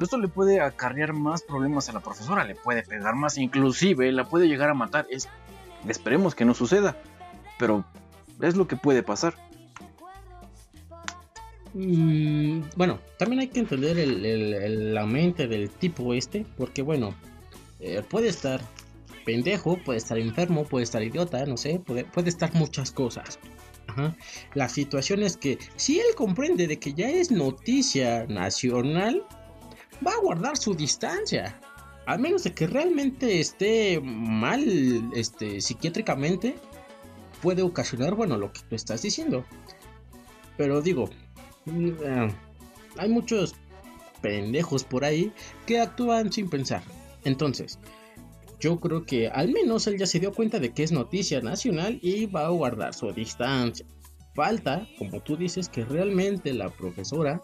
esto 0.00 0.18
le 0.18 0.28
puede 0.28 0.60
acarrear 0.60 1.12
más 1.12 1.42
problemas 1.42 1.88
a 1.88 1.92
la 1.92 2.00
profesora, 2.00 2.44
le 2.44 2.54
puede 2.54 2.82
pegar 2.82 3.14
más, 3.14 3.38
inclusive 3.38 4.10
la 4.12 4.24
puede 4.24 4.48
llegar 4.48 4.70
a 4.70 4.74
matar. 4.74 5.06
Es, 5.10 5.28
esperemos 5.88 6.34
que 6.34 6.44
no 6.44 6.54
suceda, 6.54 6.96
pero 7.58 7.84
es 8.40 8.56
lo 8.56 8.66
que 8.66 8.76
puede 8.76 9.02
pasar. 9.02 9.34
Mm, 11.74 12.62
bueno, 12.76 13.00
también 13.18 13.40
hay 13.40 13.48
que 13.48 13.60
entender 13.60 13.96
la 14.06 15.06
mente 15.06 15.48
del 15.48 15.70
tipo 15.70 16.14
este, 16.14 16.46
porque 16.56 16.82
bueno, 16.82 17.14
eh, 17.80 18.02
puede 18.08 18.28
estar 18.28 18.60
pendejo, 19.24 19.76
puede 19.78 19.98
estar 19.98 20.18
enfermo, 20.18 20.64
puede 20.64 20.84
estar 20.84 21.02
idiota, 21.02 21.44
no 21.46 21.56
sé, 21.56 21.80
puede, 21.80 22.04
puede 22.04 22.28
estar 22.28 22.54
muchas 22.54 22.90
cosas. 22.90 23.38
La 24.54 24.68
situación 24.68 25.22
es 25.22 25.36
que 25.36 25.58
si 25.76 26.00
él 26.00 26.06
comprende 26.16 26.66
de 26.66 26.78
que 26.78 26.94
ya 26.94 27.08
es 27.08 27.30
noticia 27.30 28.26
nacional, 28.26 29.24
va 30.06 30.12
a 30.12 30.20
guardar 30.20 30.56
su 30.56 30.74
distancia. 30.74 31.58
A 32.06 32.18
menos 32.18 32.44
de 32.44 32.52
que 32.52 32.66
realmente 32.66 33.40
esté 33.40 34.00
mal 34.02 34.62
este, 35.14 35.60
psiquiátricamente, 35.60 36.54
puede 37.40 37.62
ocasionar, 37.62 38.14
bueno, 38.14 38.36
lo 38.36 38.52
que 38.52 38.60
tú 38.68 38.74
estás 38.74 39.02
diciendo. 39.02 39.44
Pero 40.56 40.82
digo, 40.82 41.08
mm, 41.64 41.88
eh, 42.02 42.34
hay 42.98 43.08
muchos 43.08 43.54
pendejos 44.20 44.84
por 44.84 45.04
ahí 45.04 45.32
que 45.66 45.80
actúan 45.80 46.32
sin 46.32 46.48
pensar. 46.48 46.82
Entonces, 47.24 47.78
yo 48.60 48.80
creo 48.80 49.04
que 49.04 49.28
al 49.28 49.52
menos 49.52 49.86
él 49.86 49.98
ya 49.98 50.06
se 50.06 50.20
dio 50.20 50.32
cuenta 50.32 50.58
de 50.58 50.72
que 50.72 50.82
es 50.82 50.92
noticia 50.92 51.40
nacional 51.40 51.98
y 52.02 52.26
va 52.26 52.46
a 52.46 52.50
guardar 52.50 52.94
su 52.94 53.12
distancia. 53.12 53.86
Falta, 54.34 54.88
como 54.98 55.20
tú 55.20 55.36
dices, 55.36 55.68
que 55.68 55.84
realmente 55.84 56.52
la 56.52 56.70
profesora 56.70 57.42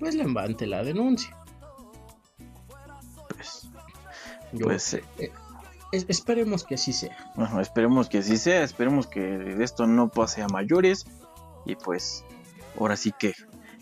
pues 0.00 0.14
levante 0.14 0.66
la 0.66 0.82
denuncia. 0.82 1.36
Pues 4.58 4.94
eh, 4.94 5.32
esperemos 5.92 6.64
que 6.64 6.74
así 6.74 6.92
sea. 6.92 7.16
Bueno, 7.34 7.60
esperemos 7.60 8.08
que 8.08 8.18
así 8.18 8.36
sea, 8.36 8.62
esperemos 8.62 9.06
que 9.06 9.56
esto 9.60 9.86
no 9.86 10.08
pase 10.08 10.42
a 10.42 10.48
mayores 10.48 11.06
y 11.66 11.76
pues 11.76 12.24
ahora 12.78 12.96
sí 12.96 13.12
que 13.18 13.34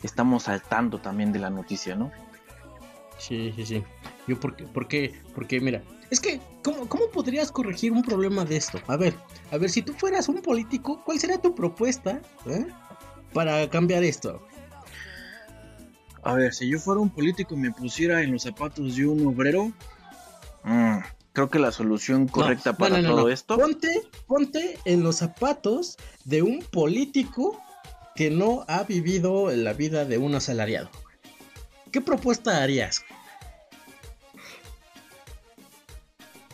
estamos 0.03 0.45
saltando 0.45 1.01
también 1.01 1.33
de 1.33 1.39
la 1.39 1.51
noticia, 1.51 1.95
¿no? 1.95 2.11
Sí, 3.19 3.53
sí, 3.57 3.67
sí. 3.67 3.85
Yo 4.27 4.39
porque, 4.39 4.65
porque, 4.65 5.23
porque 5.35 5.61
mira, 5.61 5.83
es 6.11 6.21
que, 6.21 6.41
¿cómo, 6.63 7.11
podrías 7.13 7.53
corregir 7.53 7.93
un 7.93 8.03
problema 8.03 8.45
de 8.45 8.57
esto? 8.57 8.79
A 8.87 8.97
ver, 8.97 9.15
a 9.51 9.59
ver, 9.59 9.71
si 9.71 9.83
tú 9.83 9.93
fueras 9.93 10.29
un 10.29 10.41
político, 10.41 11.03
¿cuál 11.05 11.19
sería 11.19 11.39
tu 11.39 11.55
propuesta 11.55 12.21
eh, 12.47 12.67
para 13.33 13.69
cambiar 13.69 14.05
esto? 14.05 14.41
A 16.23 16.35
ver, 16.35 16.55
si 16.55 16.69
yo 16.69 16.79
fuera 16.79 17.01
un 17.01 17.11
político 17.11 17.55
y 17.55 17.59
me 17.59 17.71
pusiera 17.71 18.23
en 18.23 18.33
los 18.33 18.43
zapatos 18.43 18.97
de 18.97 19.07
un 19.07 19.27
obrero, 19.27 19.73
mm, 20.65 20.99
creo 21.33 21.51
que 21.51 21.59
la 21.59 21.73
solución 21.73 22.29
correcta 22.29 22.77
para 22.77 23.03
todo 23.03 23.29
esto. 23.31 23.57
Ponte, 23.57 24.03
ponte 24.27 24.79
en 24.85 25.03
los 25.03 25.17
zapatos 25.17 25.97
de 26.25 26.43
un 26.43 26.61
político 26.63 27.61
que 28.15 28.31
no 28.31 28.65
ha 28.69 28.83
vivido 28.83 29.51
la 29.51 29.73
vida 29.73 30.05
de 30.05 30.19
un 30.19 30.35
asalariado. 30.35 30.91
¿Qué 31.93 32.01
propuesta 32.01 32.63
harías? 32.63 33.05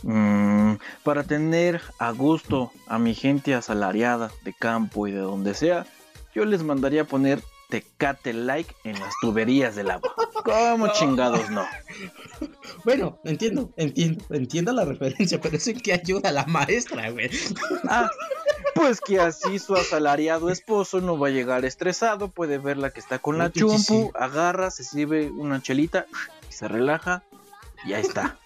Mm, 0.02 0.74
para 1.02 1.22
tener 1.22 1.80
a 1.98 2.10
gusto 2.10 2.70
a 2.86 2.98
mi 2.98 3.14
gente 3.14 3.54
asalariada 3.54 4.30
de 4.44 4.52
campo 4.52 5.06
y 5.06 5.12
de 5.12 5.20
donde 5.20 5.54
sea, 5.54 5.86
yo 6.34 6.44
les 6.44 6.62
mandaría 6.62 7.02
a 7.02 7.06
poner 7.06 7.42
tecate 7.74 8.32
like 8.32 8.72
en 8.84 9.00
las 9.00 9.12
tuberías 9.20 9.74
del 9.74 9.90
agua. 9.90 10.14
¿Cómo 10.44 10.86
chingados 10.92 11.50
no? 11.50 11.66
Bueno, 12.84 13.18
entiendo, 13.24 13.72
entiendo, 13.76 14.24
entiendo 14.30 14.72
la 14.72 14.84
referencia, 14.84 15.40
pero 15.40 15.56
es 15.56 15.66
en 15.66 15.80
que 15.80 15.92
ayuda 15.92 16.28
a 16.28 16.32
la 16.32 16.46
maestra, 16.46 17.10
güey. 17.10 17.28
Ah, 17.88 18.08
pues 18.76 19.00
que 19.00 19.18
así 19.18 19.58
su 19.58 19.74
asalariado 19.74 20.50
esposo 20.50 21.00
no 21.00 21.18
va 21.18 21.28
a 21.28 21.30
llegar 21.32 21.64
estresado, 21.64 22.28
puede 22.28 22.58
ver 22.58 22.76
la 22.76 22.90
que 22.90 23.00
está 23.00 23.18
con 23.18 23.38
la 23.38 23.50
chumpu, 23.50 24.12
agarra, 24.14 24.70
se 24.70 24.84
sirve 24.84 25.28
una 25.32 25.60
chelita, 25.60 26.06
se 26.50 26.68
relaja 26.68 27.24
y 27.84 27.94
ahí 27.94 28.02
está. 28.02 28.38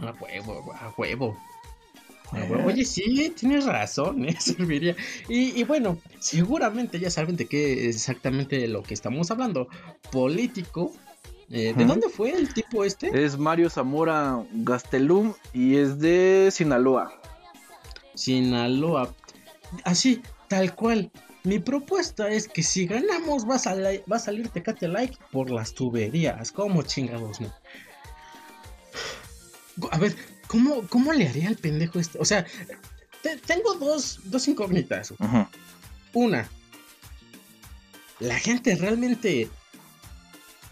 A 0.00 0.12
huevo, 0.22 0.72
a 0.72 0.94
huevo. 0.96 1.36
Oye, 2.64 2.84
sí, 2.84 3.32
tienes 3.36 3.64
razón, 3.66 4.24
¿eh? 4.28 4.36
serviría. 4.38 4.96
Y, 5.28 5.62
bueno, 5.64 5.98
seguramente 6.18 6.98
ya 6.98 7.10
saben 7.10 7.36
de 7.36 7.46
qué 7.46 7.88
exactamente 7.88 8.66
lo 8.68 8.82
que 8.82 8.94
estamos 8.94 9.30
hablando. 9.30 9.68
Político. 10.10 10.92
Eh, 11.48 11.74
¿De 11.76 11.84
dónde 11.84 12.08
fue 12.08 12.32
el 12.32 12.52
tipo 12.52 12.84
este? 12.84 13.24
Es 13.24 13.38
Mario 13.38 13.70
Zamora 13.70 14.44
Gastelum 14.52 15.32
y 15.52 15.76
es 15.76 16.00
de 16.00 16.48
Sinaloa. 16.50 17.20
Sinaloa. 18.14 19.14
Así, 19.84 20.22
tal 20.48 20.74
cual. 20.74 21.10
Mi 21.44 21.60
propuesta 21.60 22.28
es 22.28 22.48
que 22.48 22.64
si 22.64 22.86
ganamos 22.86 23.48
va 23.48 23.54
a, 23.54 23.74
va 24.10 24.16
a 24.16 24.18
salir 24.18 24.48
Tecate 24.48 24.88
Like 24.88 25.16
por 25.30 25.48
las 25.48 25.72
tuberías. 25.74 26.50
¿Cómo 26.50 26.82
chingados 26.82 27.40
no? 27.40 27.52
A 29.92 29.98
ver, 29.98 30.16
¿cómo, 30.46 30.86
cómo 30.88 31.12
le 31.12 31.28
haría 31.28 31.48
al 31.48 31.56
pendejo 31.56 31.98
esto? 31.98 32.18
O 32.20 32.24
sea, 32.24 32.46
tengo 33.46 33.74
dos, 33.74 34.20
dos 34.24 34.46
incógnitas. 34.48 35.12
Una, 36.12 36.48
¿la 38.20 38.38
gente 38.38 38.74
realmente 38.76 39.48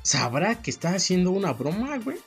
sabrá 0.02 0.62
que 0.62 0.71
está 0.71 0.95
haciendo 0.95 1.31
una 1.31 1.52
broma, 1.52 1.99
güey? 1.99 2.19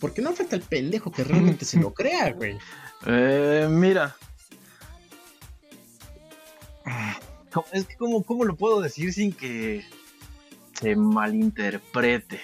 Porque 0.00 0.22
no 0.22 0.32
falta 0.32 0.56
el 0.56 0.62
pendejo 0.62 1.10
que 1.10 1.24
realmente 1.24 1.64
se 1.64 1.78
lo 1.78 1.94
crea, 1.94 2.32
güey. 2.32 2.58
Eh, 3.06 3.66
mira. 3.70 4.16
Es 7.72 7.86
que, 7.86 7.96
¿cómo, 7.96 8.22
¿cómo 8.24 8.44
lo 8.44 8.56
puedo 8.56 8.80
decir 8.80 9.12
sin 9.12 9.32
que 9.32 9.84
se 10.78 10.96
malinterprete? 10.96 12.40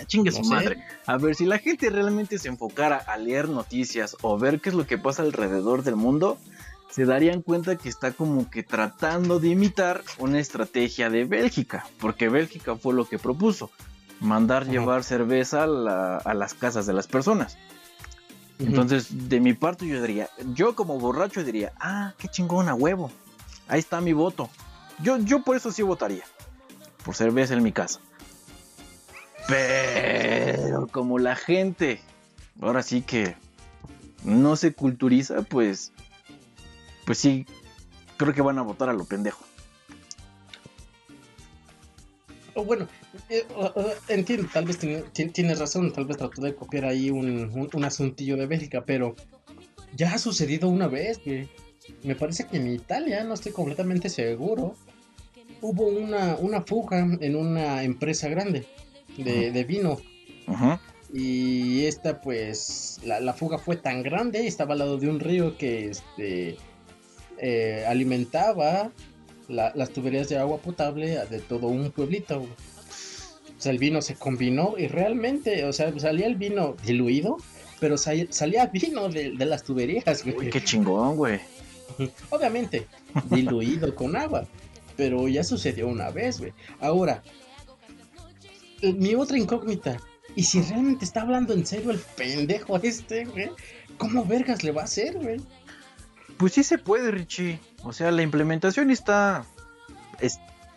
Ah, 0.00 0.04
chingue 0.04 0.32
su 0.32 0.42
madre. 0.44 0.84
A 1.06 1.16
ver, 1.18 1.34
si 1.34 1.44
la 1.44 1.58
gente 1.58 1.90
realmente 1.90 2.38
se 2.38 2.48
enfocara 2.48 2.96
a 2.96 3.16
leer 3.16 3.48
noticias 3.48 4.16
o 4.22 4.38
ver 4.38 4.60
qué 4.60 4.70
es 4.70 4.74
lo 4.74 4.86
que 4.86 4.98
pasa 4.98 5.22
alrededor 5.22 5.82
del 5.82 5.96
mundo, 5.96 6.38
se 6.92 7.06
darían 7.06 7.40
cuenta 7.40 7.76
que 7.76 7.88
está 7.88 8.12
como 8.12 8.50
que 8.50 8.62
tratando 8.62 9.40
de 9.40 9.48
imitar 9.48 10.02
una 10.18 10.38
estrategia 10.38 11.08
de 11.08 11.24
Bélgica, 11.24 11.86
porque 11.98 12.28
Bélgica 12.28 12.76
fue 12.76 12.92
lo 12.92 13.06
que 13.06 13.18
propuso, 13.18 13.70
mandar 14.20 14.66
llevar 14.66 15.02
cerveza 15.02 15.62
a, 15.62 16.34
las 16.34 16.52
casas 16.52 16.84
de 16.86 16.92
las 16.92 17.06
personas. 17.06 17.56
Entonces, 18.58 19.28
de 19.28 19.40
mi 19.40 19.54
parte 19.54 19.86
yo 19.86 20.02
diría, 20.02 20.28
yo 20.54 20.76
como 20.76 20.98
borracho 20.98 21.42
diría, 21.42 21.72
ah, 21.80 22.12
qué 22.18 22.28
chingón 22.28 22.68
a 22.68 22.74
huevo, 22.74 23.10
ahí 23.68 23.80
está 23.80 24.02
mi 24.02 24.12
voto. 24.12 24.50
Yo, 25.02 25.16
yo 25.16 25.42
por 25.42 25.56
eso 25.56 25.72
sí 25.72 25.82
votaría, 25.82 26.24
por 27.04 27.14
cerveza 27.14 27.54
en 27.54 27.62
mi 27.62 27.72
casa. 27.72 28.00
Pero 29.48 30.86
como 30.88 31.18
la 31.18 31.36
gente 31.36 32.00
ahora 32.60 32.82
sí 32.82 33.02
que 33.02 33.34
no 34.24 34.56
se 34.56 34.72
culturiza, 34.72 35.42
pues 35.42 35.92
pues 37.04 37.18
sí 37.18 37.46
creo 38.16 38.34
que 38.34 38.42
van 38.42 38.58
a 38.58 38.62
votar 38.62 38.88
a 38.88 38.92
lo 38.92 39.04
pendejo. 39.04 39.44
Bueno, 42.54 42.86
eh, 43.30 43.44
entiendo, 44.08 44.46
tal 44.52 44.66
vez 44.66 44.78
tienes 44.78 45.58
razón, 45.58 45.92
tal 45.92 46.04
vez 46.04 46.18
trató 46.18 46.42
de 46.42 46.54
copiar 46.54 46.84
ahí 46.84 47.10
un, 47.10 47.68
un, 47.72 47.84
asuntillo 47.84 48.36
de 48.36 48.46
Bélgica, 48.46 48.84
pero 48.84 49.16
ya 49.96 50.12
ha 50.12 50.18
sucedido 50.18 50.68
una 50.68 50.86
vez, 50.86 51.20
Me 52.02 52.14
parece 52.14 52.46
que 52.46 52.58
en 52.58 52.68
Italia, 52.68 53.24
no 53.24 53.34
estoy 53.34 53.52
completamente 53.52 54.10
seguro, 54.10 54.76
hubo 55.62 55.86
una, 55.86 56.36
una 56.36 56.60
fuga 56.60 56.98
en 56.98 57.36
una 57.36 57.82
empresa 57.82 58.28
grande 58.28 58.66
de, 59.16 59.64
vino. 59.64 59.98
Y 61.12 61.84
esta, 61.84 62.20
pues, 62.20 63.00
la, 63.04 63.32
fuga 63.34 63.58
fue 63.58 63.76
tan 63.76 64.02
grande, 64.02 64.46
estaba 64.46 64.72
al 64.72 64.78
lado 64.78 64.98
de 64.98 65.08
un 65.08 65.20
río 65.20 65.56
que 65.58 65.90
este, 65.90 66.56
eh, 67.38 67.84
alimentaba 67.86 68.90
las 69.48 69.90
tuberías 69.90 70.28
de 70.28 70.38
agua 70.38 70.58
potable 70.58 71.18
de 71.28 71.40
todo 71.40 71.66
un 71.66 71.90
pueblito. 71.90 72.38
O 72.38 73.60
sea, 73.62 73.72
el 73.72 73.78
vino 73.78 74.00
se 74.02 74.14
combinó 74.14 74.74
y 74.78 74.88
realmente, 74.88 75.64
o 75.66 75.72
sea, 75.72 75.92
salía 75.98 76.26
el 76.26 76.36
vino 76.36 76.74
diluido, 76.84 77.36
pero 77.78 77.96
salía 77.98 78.66
vino 78.66 79.08
de, 79.08 79.34
las 79.34 79.64
tuberías, 79.64 80.24
Uy, 80.24 80.50
qué 80.50 80.64
chingón, 80.64 81.16
güey. 81.16 81.40
Obviamente, 82.30 82.86
diluido 83.30 83.94
con 83.94 84.16
agua. 84.16 84.46
Pero 84.96 85.28
ya 85.28 85.42
sucedió 85.44 85.88
una 85.88 86.10
vez, 86.10 86.38
güey. 86.38 86.52
Ahora, 86.80 87.22
mi 88.82 89.14
otra 89.14 89.38
incógnita. 89.38 89.98
Y 90.34 90.44
si 90.44 90.62
realmente 90.62 91.04
está 91.04 91.22
hablando 91.22 91.52
en 91.52 91.66
serio 91.66 91.90
el 91.90 91.98
pendejo 91.98 92.78
este, 92.78 93.24
güey, 93.26 93.50
¿cómo 93.98 94.24
vergas 94.24 94.64
le 94.64 94.72
va 94.72 94.80
a 94.82 94.84
hacer, 94.84 95.18
güey? 95.18 95.40
Pues 96.38 96.54
sí 96.54 96.64
se 96.64 96.78
puede, 96.78 97.10
Richie. 97.10 97.60
O 97.84 97.92
sea, 97.92 98.10
la 98.10 98.22
implementación 98.22 98.90
está. 98.90 99.44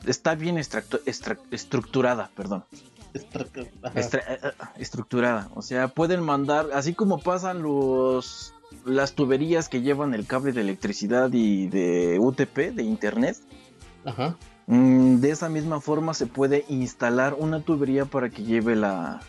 está 0.05 0.35
bien 0.35 0.57
estructurada, 0.57 2.29
perdón. 2.35 2.65
Estra- 3.13 4.21
eh, 4.27 4.39
eh, 4.43 4.51
estructurada. 4.77 5.49
O 5.55 5.61
sea, 5.61 5.87
pueden 5.87 6.21
mandar, 6.21 6.67
así 6.73 6.93
como 6.93 7.19
pasan 7.19 7.61
los 7.61 8.51
las 8.83 9.13
tuberías 9.13 9.69
que 9.69 9.81
llevan 9.81 10.13
el 10.13 10.27
cable 10.27 10.51
de 10.51 10.61
electricidad 10.61 11.31
y 11.31 11.67
de 11.67 12.17
UTP, 12.19 12.71
de 12.73 12.83
internet. 12.83 13.37
Ajá. 14.03 14.35
Mm, 14.67 15.15
de 15.17 15.31
esa 15.31 15.49
misma 15.49 15.81
forma 15.81 16.13
se 16.13 16.25
puede 16.27 16.65
instalar 16.69 17.35
una 17.37 17.61
tubería 17.61 18.05
para 18.05 18.29
que 18.29 18.43
lleve 18.43 18.75
la, 18.75 19.21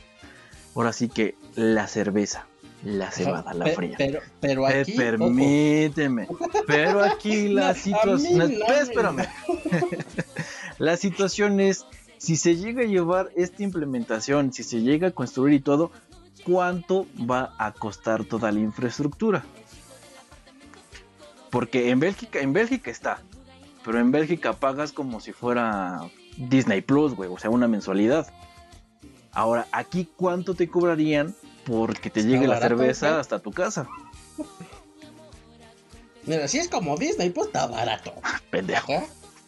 ahora 0.75 0.93
sí 0.93 1.09
que 1.09 1.35
la 1.55 1.87
cerveza, 1.87 2.47
la 2.85 3.11
cebada, 3.11 3.55
la 3.55 3.67
fría. 3.69 3.95
Pero, 3.99 4.21
pero 4.41 4.69
Eh, 4.69 4.81
aquí. 4.83 4.93
permíteme. 4.93 6.29
Pero 6.67 7.03
aquí 7.03 7.49
la 7.49 7.75
situación. 7.75 8.39
no, 8.59 8.75
espérame. 8.75 9.27
la 10.79 10.97
situación 10.97 11.61
es: 11.61 11.87
si 12.19 12.37
se 12.37 12.57
llega 12.57 12.83
a 12.83 12.87
llevar 12.87 13.31
esta 13.37 13.63
implementación, 13.63 14.53
si 14.53 14.63
se 14.63 14.81
llega 14.83 15.09
a 15.09 15.11
construir 15.13 15.55
y 15.55 15.61
todo, 15.61 15.91
¿cuánto 16.45 17.07
va 17.19 17.55
a 17.59 17.73
costar 17.73 18.25
toda 18.25 18.53
la 18.53 18.61
infraestructura? 18.61 19.45
Porque 21.51 21.91
en 21.91 22.01
Bélgica, 22.01 22.41
en 22.41 22.53
Bélgica 22.53 22.91
está. 22.91 23.21
Pero 23.87 24.01
en 24.01 24.11
Bélgica 24.11 24.53
pagas 24.53 24.91
como 24.91 25.21
si 25.21 25.33
fuera 25.33 26.01
Disney 26.37 26.81
Plus, 26.81 27.15
güey. 27.15 27.31
O 27.33 27.39
sea, 27.39 27.51
una 27.51 27.69
mensualidad. 27.69 28.27
Ahora, 29.31 29.69
aquí, 29.71 30.09
¿cuánto 30.17 30.55
te 30.55 30.69
cobrarían 30.69 31.37
porque 31.65 32.11
te 32.11 32.21
Está 32.21 32.33
llegue 32.33 32.49
la 32.49 32.59
cerveza 32.59 33.21
hasta 33.21 33.39
tu 33.39 33.53
casa? 33.53 33.87
Mira, 36.25 36.49
si 36.49 36.59
es 36.59 36.69
como 36.69 36.97
Disney, 36.97 37.31
pues 37.31 37.47
está 37.47 37.69
barato. 37.69 38.13
Pendejo. 38.51 39.05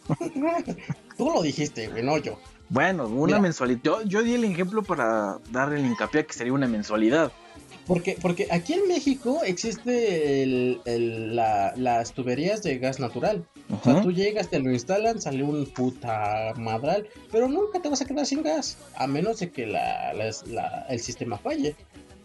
Tú 1.17 1.31
lo 1.31 1.41
dijiste, 1.41 1.89
güey, 1.89 2.03
no 2.03 2.17
yo. 2.17 2.39
Bueno, 2.69 3.07
una 3.07 3.25
Mira. 3.25 3.39
mensualidad. 3.41 3.81
Yo, 3.83 4.01
yo 4.03 4.23
di 4.23 4.35
el 4.35 4.45
ejemplo 4.45 4.83
para 4.83 5.39
darle 5.49 5.81
el 5.81 5.85
hincapié 5.85 6.21
a 6.21 6.23
que 6.25 6.33
sería 6.33 6.53
una 6.53 6.67
mensualidad. 6.67 7.33
Porque, 7.89 8.15
porque 8.21 8.47
aquí 8.51 8.73
en 8.73 8.87
México 8.87 9.41
existe 9.43 10.43
el, 10.43 10.79
el- 10.85 11.35
la- 11.35 11.73
las 11.75 12.13
tuberías 12.13 12.63
de 12.63 12.77
gas 12.77 12.99
natural. 12.99 13.45
O 13.69 13.83
sea, 13.83 14.01
tú 14.01 14.11
llegas, 14.13 14.49
te 14.49 14.59
lo 14.59 14.71
instalan, 14.71 15.19
sale 15.19 15.43
un 15.43 15.65
puta 15.65 16.53
madral, 16.55 17.07
pero 17.31 17.49
nunca 17.49 17.81
te 17.81 17.89
vas 17.89 17.99
a 18.01 18.05
quedar 18.05 18.25
sin 18.25 18.43
gas, 18.43 18.77
a 18.95 19.07
menos 19.07 19.39
de 19.39 19.49
que 19.51 19.65
la- 19.65 20.11
el 20.87 20.99
sistema 20.99 21.37
falle. 21.37 21.75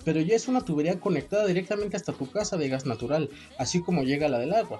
Pero 0.05 0.21
ya 0.21 0.37
es 0.37 0.49
una 0.49 0.61
tubería 0.61 1.01
conectada 1.01 1.47
directamente 1.47 1.97
hasta 1.97 2.13
tu 2.13 2.31
casa 2.31 2.57
de 2.59 2.69
gas 2.69 2.85
natural, 2.85 3.31
así 3.59 3.81
como 3.81 4.03
llega 4.05 4.29
la 4.29 4.39
del 4.39 4.53
agua. 4.53 4.79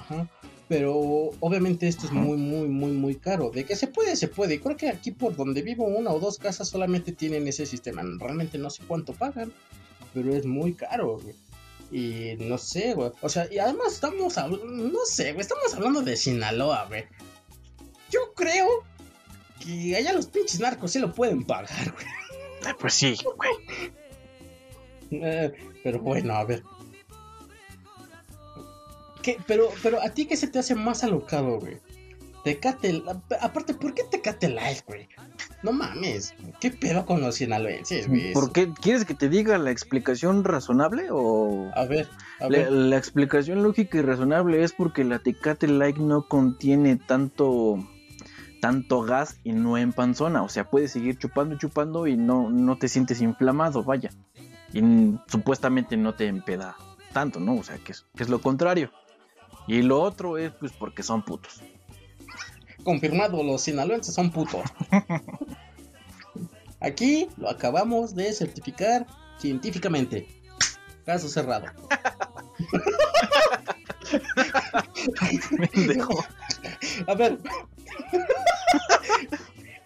Ajá. 0.00 0.28
Pero 0.68 0.94
obviamente 1.40 1.88
esto 1.88 2.06
es 2.06 2.12
muy, 2.12 2.36
muy, 2.36 2.68
muy, 2.68 2.90
muy 2.92 3.14
caro. 3.14 3.50
De 3.50 3.64
que 3.64 3.74
se 3.76 3.86
puede, 3.86 4.16
se 4.16 4.28
puede. 4.28 4.60
Creo 4.60 4.76
que 4.76 4.88
aquí 4.90 5.12
por 5.12 5.34
donde 5.34 5.62
vivo 5.62 5.84
una 5.86 6.10
o 6.10 6.18
dos 6.20 6.38
casas 6.38 6.68
solamente 6.68 7.12
tienen 7.12 7.46
ese 7.48 7.64
sistema. 7.66 8.02
Realmente 8.18 8.58
no 8.58 8.68
sé 8.68 8.82
cuánto 8.86 9.12
pagan, 9.14 9.52
pero 10.16 10.34
es 10.34 10.46
muy 10.46 10.72
caro, 10.72 11.18
güey. 11.18 11.34
Y 11.92 12.42
no 12.42 12.56
sé, 12.56 12.94
güey. 12.94 13.12
O 13.20 13.28
sea, 13.28 13.52
y 13.52 13.58
además 13.58 13.92
estamos 13.92 14.38
hablando, 14.38 14.64
no 14.64 15.04
sé, 15.04 15.34
güey, 15.34 15.42
estamos 15.42 15.74
hablando 15.74 16.00
de 16.00 16.16
Sinaloa, 16.16 16.86
güey. 16.88 17.04
Yo 18.10 18.32
creo 18.34 18.66
que 19.60 19.94
allá 19.94 20.14
los 20.14 20.26
pinches 20.26 20.58
narcos 20.58 20.92
sí 20.92 21.00
lo 21.00 21.12
pueden 21.12 21.44
pagar, 21.44 21.92
güey. 21.92 22.06
Eh, 22.66 22.74
Pues 22.80 22.94
sí, 22.94 23.14
güey. 23.36 23.92
Eh, 25.10 25.52
pero 25.84 26.00
bueno, 26.00 26.32
a 26.34 26.44
ver. 26.44 26.62
¿Qué? 29.22 29.36
Pero, 29.46 29.68
pero 29.82 30.00
a 30.00 30.08
ti 30.08 30.24
qué 30.24 30.38
se 30.38 30.48
te 30.48 30.58
hace 30.58 30.74
más 30.74 31.04
alocado, 31.04 31.60
güey. 31.60 31.76
Tecate, 32.46 33.02
aparte, 33.40 33.74
¿por 33.74 33.92
qué 33.92 34.04
Tecate 34.04 34.48
Light, 34.48 34.84
güey? 34.86 35.08
No 35.64 35.72
mames, 35.72 36.32
¿qué 36.60 36.70
pedo 36.70 37.04
con 37.04 37.20
los 37.20 37.34
sinaloenses, 37.34 38.08
güey? 38.08 38.32
¿Por 38.32 38.52
qué? 38.52 38.72
¿Quieres 38.80 39.04
que 39.04 39.14
te 39.14 39.28
diga 39.28 39.58
la 39.58 39.72
explicación 39.72 40.44
razonable 40.44 41.08
o...? 41.10 41.72
A 41.74 41.86
ver, 41.86 42.08
a 42.38 42.44
La, 42.44 42.48
ver. 42.50 42.70
la 42.70 42.96
explicación 42.96 43.64
lógica 43.64 43.98
y 43.98 44.02
razonable 44.02 44.62
es 44.62 44.72
porque 44.72 45.02
la 45.02 45.18
Tecate 45.18 45.66
Light 45.66 45.96
no 45.96 46.28
contiene 46.28 46.94
tanto 46.94 47.84
tanto 48.60 49.02
gas 49.02 49.40
y 49.42 49.50
no 49.52 49.76
empanzona, 49.76 50.44
o 50.44 50.48
sea, 50.48 50.70
puedes 50.70 50.92
seguir 50.92 51.18
chupando, 51.18 51.58
chupando 51.58 52.06
y 52.06 52.16
no, 52.16 52.48
no 52.48 52.78
te 52.78 52.86
sientes 52.86 53.20
inflamado, 53.20 53.82
vaya. 53.82 54.10
Y 54.72 54.82
supuestamente 55.26 55.96
no 55.96 56.14
te 56.14 56.26
empeda 56.28 56.76
tanto, 57.12 57.40
¿no? 57.40 57.56
O 57.56 57.64
sea, 57.64 57.76
que 57.78 57.90
es, 57.90 58.06
que 58.16 58.22
es 58.22 58.28
lo 58.28 58.40
contrario. 58.40 58.92
Y 59.66 59.82
lo 59.82 60.00
otro 60.00 60.38
es 60.38 60.52
pues 60.52 60.70
porque 60.70 61.02
son 61.02 61.22
putos. 61.24 61.60
Confirmado, 62.86 63.42
los 63.42 63.62
sinaloenses 63.62 64.14
son 64.14 64.30
putos. 64.30 64.62
Aquí 66.80 67.26
lo 67.36 67.50
acabamos 67.50 68.14
de 68.14 68.32
certificar 68.32 69.04
científicamente. 69.40 70.28
Caso 71.04 71.28
cerrado. 71.28 71.66
A 77.08 77.14
ver. 77.14 77.38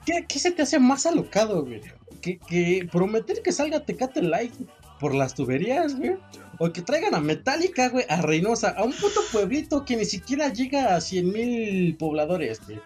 ¿Qué, 0.05 0.27
qué 0.29 0.39
se 0.39 0.51
te 0.51 0.61
hace 0.61 0.79
más 0.79 1.07
alocado, 1.07 1.65
güey? 1.65 1.81
¿Que, 2.21 2.39
que 2.39 2.87
prometer 2.93 3.41
que 3.41 3.53
salga 3.53 3.81
Tecate 3.81 4.21
Light 4.21 4.53
por 5.01 5.15
las 5.15 5.35
tuberías, 5.35 5.97
güey? 5.97 6.19
O 6.63 6.71
que 6.73 6.83
traigan 6.83 7.15
a 7.15 7.21
Metallica, 7.21 7.89
güey, 7.89 8.05
a 8.09 8.21
Reynosa, 8.21 8.69
a 8.77 8.85
un 8.85 8.93
puto 8.93 9.21
pueblito 9.33 9.85
que 9.87 9.97
ni 9.97 10.05
siquiera 10.05 10.53
llega 10.53 10.95
a 10.95 11.01
100 11.01 11.33
mil 11.33 11.97
pobladores, 11.97 12.61
güey. 12.67 12.79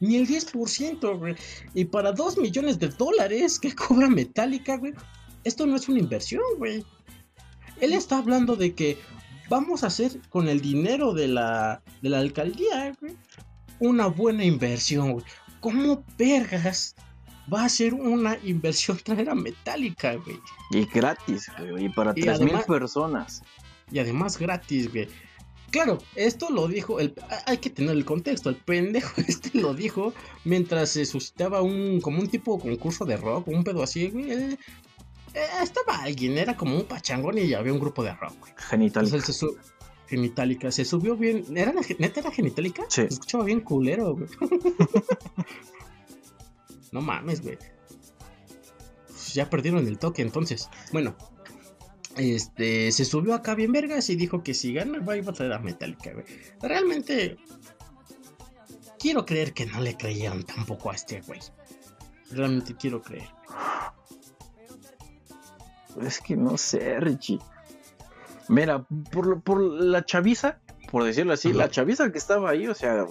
Ni 0.00 0.16
el 0.16 0.26
10%, 0.26 1.18
güey. 1.18 1.34
Y 1.74 1.86
para 1.86 2.12
2 2.12 2.38
millones 2.38 2.78
de 2.78 2.88
dólares 2.88 3.58
que 3.58 3.74
cobra 3.74 4.08
Metallica, 4.08 4.76
güey. 4.76 4.92
Esto 5.44 5.66
no 5.66 5.76
es 5.76 5.88
una 5.88 6.00
inversión, 6.00 6.42
güey. 6.58 6.84
Él 7.80 7.92
está 7.92 8.18
hablando 8.18 8.56
de 8.56 8.74
que 8.74 8.98
vamos 9.48 9.84
a 9.84 9.88
hacer 9.88 10.20
con 10.30 10.48
el 10.48 10.60
dinero 10.60 11.12
de 11.12 11.28
la, 11.28 11.82
de 12.02 12.08
la 12.08 12.18
alcaldía, 12.18 12.94
güey. 13.00 13.16
Una 13.78 14.06
buena 14.06 14.44
inversión, 14.44 15.12
güey. 15.12 15.24
¿Cómo 15.60 16.04
vergas 16.18 16.94
va 17.52 17.64
a 17.64 17.68
ser 17.68 17.94
una 17.94 18.36
inversión 18.44 18.98
traer 19.02 19.30
a 19.30 19.34
Metallica, 19.34 20.14
güey. 20.16 20.38
Y 20.70 20.84
gratis, 20.86 21.46
güey. 21.58 21.84
Y 21.84 21.88
para 21.90 22.12
Y 22.16 22.22
3.000 22.22 22.34
además- 22.34 22.64
personas. 22.66 23.42
Y 23.90 23.98
además 24.00 24.36
gratis, 24.38 24.90
güey. 24.90 25.08
Claro, 25.70 25.98
esto 26.14 26.48
lo 26.50 26.68
dijo, 26.68 27.00
el, 27.00 27.14
hay 27.46 27.58
que 27.58 27.70
tener 27.70 27.90
el 27.96 28.04
contexto, 28.04 28.48
el 28.48 28.56
pendejo 28.56 29.20
este 29.26 29.58
lo 29.58 29.74
dijo 29.74 30.14
mientras 30.44 30.90
se 30.90 31.04
suscitaba 31.04 31.60
un, 31.62 32.00
como 32.00 32.20
un 32.20 32.28
tipo 32.28 32.58
concurso 32.58 33.04
de 33.04 33.16
rock, 33.16 33.48
un 33.48 33.64
pedo 33.64 33.82
así, 33.82 34.08
güey. 34.08 34.30
él- 34.30 34.58
eh, 35.34 35.40
estaba 35.62 35.98
alguien, 36.02 36.38
era 36.38 36.56
como 36.56 36.76
un 36.76 36.84
pachangón 36.84 37.36
y 37.36 37.52
había 37.52 37.72
un 37.72 37.78
grupo 37.80 38.02
de 38.02 38.14
rock, 38.14 38.38
güey. 38.40 38.52
Genital. 38.56 39.04
Entonces 39.04 39.36
se 39.36 39.46
Genitalica, 40.08 40.70
se 40.70 40.84
subió 40.84 41.16
bien. 41.16 41.44
¿Era 41.56 41.72
neta 41.98 42.20
era 42.20 42.30
genitálica? 42.30 42.84
Sí. 42.88 43.02
Se 43.02 43.06
escuchaba 43.08 43.44
bien 43.44 43.60
culero, 43.60 44.14
güey. 44.14 44.28
no 46.92 47.00
mames, 47.00 47.42
güey. 47.42 47.58
Ya 49.34 49.50
perdieron 49.50 49.86
el 49.86 49.98
toque 49.98 50.22
entonces. 50.22 50.68
Bueno. 50.92 51.16
Este 52.16 52.90
se 52.92 53.04
subió 53.04 53.34
acá 53.34 53.54
bien 53.54 53.72
vergas 53.72 54.08
y 54.10 54.16
dijo 54.16 54.42
que 54.42 54.54
si 54.54 54.72
gana 54.72 54.98
va 55.00 55.14
a 55.14 55.32
traer 55.32 55.52
a 55.52 55.58
Metallica, 55.58 56.12
güey. 56.12 56.24
Realmente 56.62 57.36
quiero 58.98 59.26
creer 59.26 59.52
que 59.52 59.66
no 59.66 59.80
le 59.80 59.96
creyeron 59.96 60.42
tampoco 60.44 60.90
a 60.90 60.94
este 60.94 61.20
güey. 61.20 61.40
Realmente 62.30 62.74
quiero 62.74 63.02
creer. 63.02 63.28
Es 66.02 66.20
que 66.20 66.36
no 66.36 66.56
sé, 66.58 67.00
Richie. 67.00 67.38
Mira, 68.48 68.84
por, 69.10 69.26
lo- 69.26 69.40
por 69.40 69.60
la 69.60 70.04
chaviza, 70.04 70.58
por 70.90 71.04
decirlo 71.04 71.32
así, 71.32 71.48
Ajá. 71.48 71.58
la 71.58 71.70
chaviza 71.70 72.12
que 72.12 72.18
estaba 72.18 72.50
ahí, 72.50 72.66
o 72.68 72.74
sea, 72.74 73.06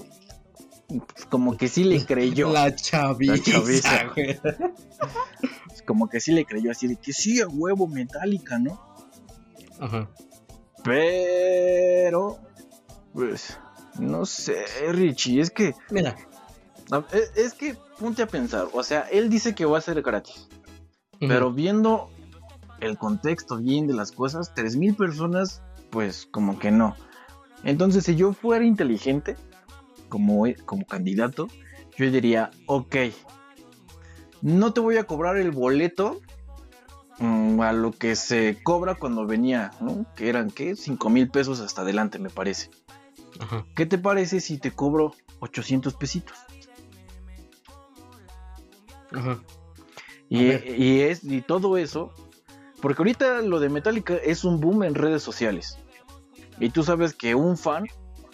como 1.29 1.57
que 1.57 1.67
sí 1.67 1.83
le 1.83 2.05
creyó. 2.05 2.51
La 2.51 2.75
chaviza, 2.75 3.33
La 3.35 3.41
chaviza. 3.41 4.03
güey. 4.15 4.39
Como 5.85 6.09
que 6.09 6.19
sí 6.19 6.31
le 6.31 6.45
creyó 6.45 6.71
así 6.71 6.87
de 6.87 6.95
que 6.95 7.13
sí, 7.13 7.41
a 7.41 7.47
huevo 7.47 7.85
metálica, 7.87 8.57
¿no? 8.57 8.94
Ajá. 9.79 10.09
Pero, 10.83 12.37
pues, 13.13 13.57
no 13.99 14.25
sé, 14.25 14.65
Richie, 14.91 15.41
es 15.41 15.49
que, 15.49 15.73
Mira. 15.89 16.15
a- 16.91 17.03
es, 17.35 17.53
que 17.53 17.75
ponte 17.99 18.21
a 18.21 18.27
pensar, 18.27 18.67
o 18.73 18.83
sea, 18.83 19.01
él 19.11 19.29
dice 19.29 19.55
que 19.55 19.65
va 19.65 19.77
a 19.79 19.81
ser 19.81 20.01
gratis, 20.01 20.47
pero 21.19 21.51
viendo 21.51 22.09
el 22.81 22.97
contexto 22.97 23.57
bien 23.57 23.87
de 23.87 23.93
las 23.93 24.11
cosas, 24.11 24.53
3000 24.53 24.95
personas, 24.95 25.61
pues 25.89 26.27
como 26.29 26.59
que 26.59 26.71
no. 26.71 26.95
Entonces, 27.63 28.03
si 28.05 28.15
yo 28.15 28.33
fuera 28.33 28.63
inteligente 28.65 29.35
como, 30.09 30.45
como 30.65 30.85
candidato, 30.85 31.47
yo 31.97 32.11
diría, 32.11 32.51
ok, 32.67 32.95
no 34.41 34.73
te 34.73 34.81
voy 34.81 34.97
a 34.97 35.05
cobrar 35.05 35.37
el 35.37 35.51
boleto 35.51 36.21
mm, 37.19 37.61
a 37.61 37.73
lo 37.73 37.91
que 37.91 38.15
se 38.15 38.61
cobra 38.63 38.95
cuando 38.95 39.25
venía, 39.25 39.71
¿no? 39.79 40.05
Que 40.15 40.29
eran, 40.29 40.51
¿qué? 40.51 40.75
5 40.75 41.09
mil 41.09 41.29
pesos 41.29 41.59
hasta 41.59 41.81
adelante, 41.81 42.19
me 42.19 42.29
parece. 42.29 42.69
Ajá. 43.39 43.65
¿Qué 43.75 43.85
te 43.85 43.97
parece 43.97 44.39
si 44.39 44.57
te 44.57 44.71
cobro 44.71 45.13
800 45.39 45.93
pesitos? 45.93 46.37
Ajá. 49.11 49.39
Y, 50.29 50.43
y 50.43 51.01
es, 51.01 51.23
y 51.23 51.41
todo 51.41 51.77
eso, 51.77 52.11
porque 52.81 53.01
ahorita 53.01 53.41
lo 53.41 53.59
de 53.59 53.69
Metallica 53.69 54.15
es 54.15 54.43
un 54.43 54.59
boom 54.59 54.83
en 54.83 54.95
redes 54.95 55.23
sociales. 55.23 55.77
Y 56.59 56.69
tú 56.69 56.83
sabes 56.83 57.13
que 57.13 57.35
un 57.35 57.57
fan 57.57 57.85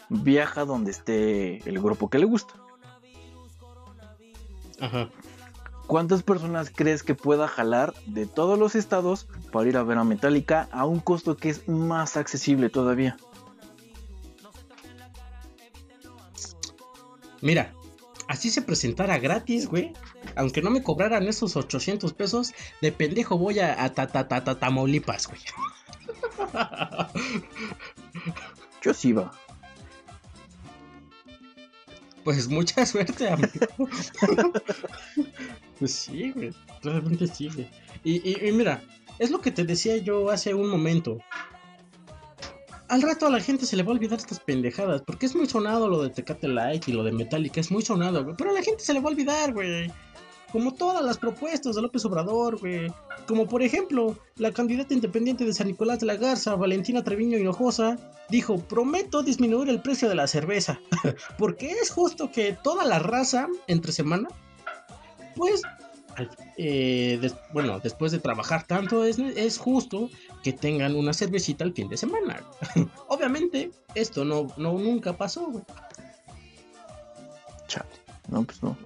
viaja 0.09 0.65
donde 0.65 0.91
esté 0.91 1.57
el 1.67 1.79
grupo 1.79 2.09
que 2.09 2.19
le 2.19 2.25
gusta. 2.25 2.53
Ajá. 4.79 5.09
¿Cuántas 5.91 6.23
personas 6.23 6.71
crees 6.73 7.03
que 7.03 7.15
pueda 7.15 7.49
jalar 7.49 7.93
de 8.05 8.25
todos 8.25 8.57
los 8.57 8.75
estados 8.75 9.27
para 9.51 9.67
ir 9.67 9.75
a 9.75 9.83
ver 9.83 9.97
a 9.97 10.05
Metallica 10.05 10.69
a 10.71 10.85
un 10.85 11.01
costo 11.01 11.35
que 11.35 11.49
es 11.49 11.67
más 11.67 12.15
accesible 12.15 12.69
todavía? 12.69 13.17
Mira, 17.41 17.73
así 18.29 18.49
se 18.49 18.61
presentara 18.61 19.19
gratis, 19.19 19.67
güey. 19.67 19.91
Aunque 20.37 20.61
no 20.61 20.69
me 20.69 20.81
cobraran 20.81 21.27
esos 21.27 21.57
800 21.57 22.13
pesos, 22.13 22.53
de 22.81 22.93
pendejo 22.93 23.37
voy 23.37 23.59
a, 23.59 23.83
a 23.83 23.93
ta, 23.93 24.07
ta, 24.07 24.29
ta, 24.29 24.45
ta- 24.45 24.57
Tamaulipas, 24.57 25.27
güey. 25.27 25.41
Yo 28.81 28.93
sí 28.93 29.09
iba. 29.09 29.29
Pues 32.23 32.47
mucha 32.47 32.85
suerte, 32.85 33.29
amigo. 33.29 33.67
pues 35.81 35.93
sí, 35.93 36.31
güey. 36.31 36.51
Realmente 36.83 37.25
sí, 37.25 37.49
güey. 37.49 37.67
Y, 38.03 38.21
y- 38.29 38.47
y 38.47 38.51
mira, 38.51 38.83
es 39.17 39.31
lo 39.31 39.41
que 39.41 39.49
te 39.49 39.63
decía 39.63 39.97
yo 39.97 40.29
hace 40.29 40.53
un 40.53 40.69
momento. 40.69 41.17
Al 42.87 43.01
rato 43.01 43.25
a 43.25 43.29
la 43.31 43.39
gente 43.39 43.65
se 43.65 43.75
le 43.75 43.83
va 43.83 43.89
a 43.89 43.95
olvidar 43.95 44.19
estas 44.19 44.39
pendejadas. 44.41 45.01
Porque 45.01 45.25
es 45.25 45.35
muy 45.35 45.47
sonado 45.47 45.87
lo 45.89 46.03
de 46.03 46.09
Tecate 46.09 46.47
Light 46.47 46.87
y 46.87 46.93
lo 46.93 47.03
de 47.03 47.11
Metallica. 47.13 47.59
Es 47.59 47.71
muy 47.71 47.81
sonado, 47.81 48.23
güey. 48.23 48.35
Pero 48.37 48.51
a 48.51 48.53
la 48.53 48.61
gente 48.61 48.83
se 48.83 48.93
le 48.93 48.99
va 48.99 49.09
a 49.09 49.11
olvidar, 49.13 49.53
güey. 49.53 49.91
Como 50.51 50.73
todas 50.73 51.01
las 51.03 51.17
propuestas 51.17 51.75
de 51.75 51.81
López 51.81 52.03
Obrador, 52.05 52.59
güey. 52.59 52.91
Como 53.27 53.47
por 53.47 53.63
ejemplo, 53.63 54.17
la 54.35 54.51
candidata 54.51 54.93
independiente 54.93 55.45
de 55.45 55.53
San 55.53 55.67
Nicolás 55.67 56.01
de 56.01 56.05
la 56.05 56.17
Garza, 56.17 56.55
Valentina 56.55 57.01
Treviño 57.03 57.37
Hinojosa, 57.39 57.95
dijo, 58.29 58.59
prometo 58.59 59.23
disminuir 59.23 59.69
el 59.69 59.81
precio 59.81 60.09
de 60.09 60.15
la 60.15 60.27
cerveza. 60.27 60.79
Porque 61.37 61.71
es 61.71 61.89
justo 61.89 62.29
que 62.31 62.57
toda 62.61 62.83
la 62.85 62.99
raza, 62.99 63.47
entre 63.67 63.93
semana, 63.93 64.27
pues, 65.35 65.61
al- 66.15 66.29
eh, 66.57 67.17
des- 67.21 67.35
bueno, 67.53 67.79
después 67.79 68.11
de 68.11 68.19
trabajar 68.19 68.65
tanto, 68.67 69.03
es, 69.05 69.19
es 69.19 69.57
justo 69.57 70.09
que 70.43 70.53
tengan 70.53 70.95
una 70.95 71.13
cervecita 71.13 71.63
el 71.63 71.73
fin 71.73 71.87
de 71.89 71.97
semana. 71.97 72.41
Obviamente, 73.07 73.71
esto 73.95 74.25
no, 74.25 74.47
no 74.57 74.73
nunca 74.73 75.13
pasó, 75.17 75.47
güey. 75.47 75.63
Chale. 77.67 77.89
No, 78.29 78.43
pues 78.43 78.61
no. 78.63 78.77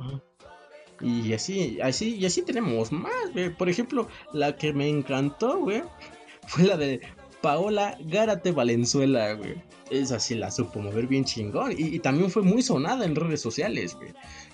Y 1.02 1.34
así, 1.34 1.80
así, 1.82 2.16
y 2.16 2.26
así 2.26 2.42
tenemos 2.42 2.92
más, 2.92 3.12
güey. 3.34 3.50
Por 3.56 3.70
ejemplo, 3.70 4.08
la 4.34 4.56
que 4.56 4.74
me 4.74 4.88
encantó, 4.88 5.60
güey, 5.60 5.84
fue 6.48 6.64
la 6.64 6.78
de 6.78 7.02
Paola 7.42 7.98
Gárate 8.06 8.52
Valenzuela, 8.52 9.34
güey. 9.34 9.56
Esa 9.92 10.20
sí 10.20 10.36
la 10.36 10.50
supo 10.50 10.80
mover 10.80 11.06
bien 11.08 11.26
chingón. 11.26 11.74
Y, 11.74 11.96
y 11.96 12.00
también 12.00 12.32
fue 12.32 12.42
muy 12.42 12.62
sonada 12.62 13.06
en 13.06 13.16
redes 13.16 13.42
sociales, 13.42 13.94
güey. 13.96 14.14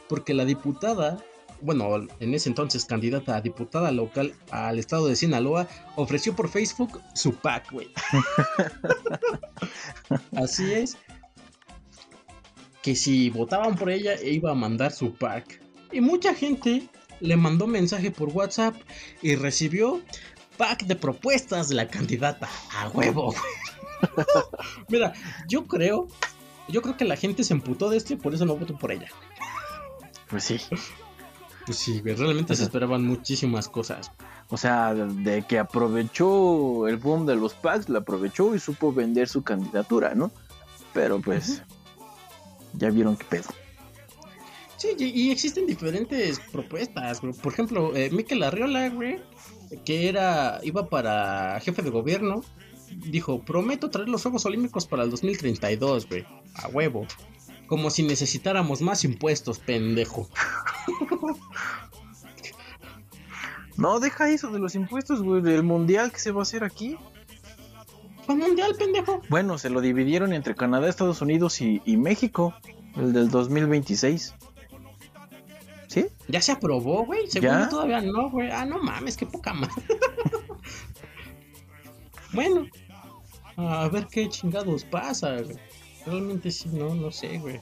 Porque 0.09 0.33
la 0.33 0.43
diputada, 0.43 1.23
bueno, 1.61 2.07
en 2.19 2.33
ese 2.33 2.49
entonces 2.49 2.85
candidata 2.85 3.35
a 3.35 3.41
diputada 3.41 3.91
local 3.91 4.33
al 4.49 4.79
estado 4.79 5.07
de 5.07 5.15
Sinaloa, 5.15 5.67
ofreció 5.95 6.35
por 6.35 6.49
Facebook 6.49 7.01
su 7.13 7.35
pack, 7.35 7.71
güey. 7.71 7.89
Así 10.35 10.73
es. 10.73 10.97
Que 12.81 12.95
si 12.95 13.29
votaban 13.29 13.75
por 13.75 13.89
ella, 13.89 14.21
iba 14.21 14.51
a 14.51 14.55
mandar 14.55 14.91
su 14.91 15.13
pack. 15.13 15.61
Y 15.91 16.01
mucha 16.01 16.33
gente 16.33 16.89
le 17.19 17.37
mandó 17.37 17.67
mensaje 17.67 18.11
por 18.11 18.29
WhatsApp 18.29 18.75
y 19.21 19.35
recibió 19.35 20.01
pack 20.57 20.85
de 20.85 20.95
propuestas 20.95 21.69
de 21.69 21.75
la 21.75 21.87
candidata. 21.87 22.49
A 22.75 22.89
huevo, 22.89 23.33
güey. 23.33 23.61
Mira, 24.89 25.13
yo 25.47 25.67
creo, 25.67 26.07
yo 26.67 26.81
creo 26.81 26.97
que 26.97 27.05
la 27.05 27.15
gente 27.15 27.43
se 27.43 27.53
emputó 27.53 27.89
de 27.89 27.97
esto 27.97 28.13
y 28.13 28.17
por 28.17 28.33
eso 28.33 28.45
no 28.45 28.55
votó 28.55 28.77
por 28.77 28.91
ella. 28.91 29.07
Pues 30.29 30.45
sí. 30.45 30.59
Pues 31.71 31.79
sí, 31.79 32.01
realmente 32.03 32.53
se 32.53 32.63
esperaban 32.63 33.07
muchísimas 33.07 33.69
cosas. 33.69 34.11
O 34.49 34.57
sea, 34.57 34.93
de 34.93 35.43
que 35.43 35.57
aprovechó 35.57 36.85
el 36.89 36.97
boom 36.97 37.25
de 37.25 37.37
los 37.37 37.53
packs, 37.53 37.87
la 37.87 37.99
aprovechó 37.99 38.53
y 38.53 38.59
supo 38.59 38.91
vender 38.91 39.29
su 39.29 39.41
candidatura, 39.41 40.13
¿no? 40.13 40.33
Pero 40.93 41.21
pues, 41.21 41.63
ya 42.73 42.89
vieron 42.89 43.15
qué 43.15 43.23
pedo. 43.23 43.47
Sí, 44.75 44.89
y, 44.99 45.31
existen 45.31 45.65
diferentes 45.65 46.41
propuestas. 46.51 47.21
Por 47.21 47.53
ejemplo, 47.53 47.95
eh, 47.95 48.09
Mikel 48.11 48.43
Arriola, 48.43 48.89
güey, 48.89 49.21
que 49.85 50.09
era, 50.09 50.59
iba 50.63 50.89
para 50.89 51.57
jefe 51.61 51.83
de 51.83 51.89
gobierno, 51.89 52.43
dijo, 52.97 53.39
prometo 53.45 53.89
traer 53.89 54.09
los 54.09 54.23
Juegos 54.23 54.45
Olímpicos 54.45 54.87
para 54.87 55.03
el 55.03 55.09
2032, 55.09 56.09
güey. 56.09 56.25
A 56.55 56.67
huevo. 56.67 57.07
Como 57.71 57.89
si 57.89 58.03
necesitáramos 58.03 58.81
más 58.81 59.05
impuestos, 59.05 59.59
pendejo. 59.59 60.27
No, 63.77 64.01
deja 64.01 64.29
eso 64.29 64.51
de 64.51 64.59
los 64.59 64.75
impuestos, 64.75 65.23
güey, 65.23 65.41
del 65.41 65.63
mundial 65.63 66.11
que 66.11 66.19
se 66.19 66.31
va 66.31 66.39
a 66.39 66.43
hacer 66.43 66.65
aquí. 66.65 66.97
Fue 68.25 68.35
mundial, 68.35 68.75
pendejo. 68.77 69.21
Bueno, 69.29 69.57
se 69.57 69.69
lo 69.69 69.79
dividieron 69.79 70.33
entre 70.33 70.53
Canadá, 70.53 70.89
Estados 70.89 71.21
Unidos 71.21 71.61
y, 71.61 71.81
y 71.85 71.95
México, 71.95 72.53
el 72.97 73.13
del 73.13 73.29
2026. 73.29 74.35
¿Sí? 75.87 76.07
Ya 76.27 76.41
se 76.41 76.51
aprobó, 76.51 77.05
güey. 77.05 77.25
Según 77.29 77.69
todavía 77.69 78.01
no, 78.01 78.29
güey. 78.29 78.51
Ah, 78.51 78.65
no 78.65 78.79
mames, 78.79 79.15
qué 79.15 79.25
poca 79.25 79.53
más. 79.53 79.71
bueno, 82.33 82.67
a 83.55 83.87
ver 83.87 84.07
qué 84.07 84.27
chingados 84.27 84.83
pasa, 84.83 85.37
güey. 85.37 85.70
Realmente 86.05 86.51
sí, 86.51 86.69
no, 86.71 86.95
no 86.95 87.11
sé, 87.11 87.37
güey. 87.39 87.59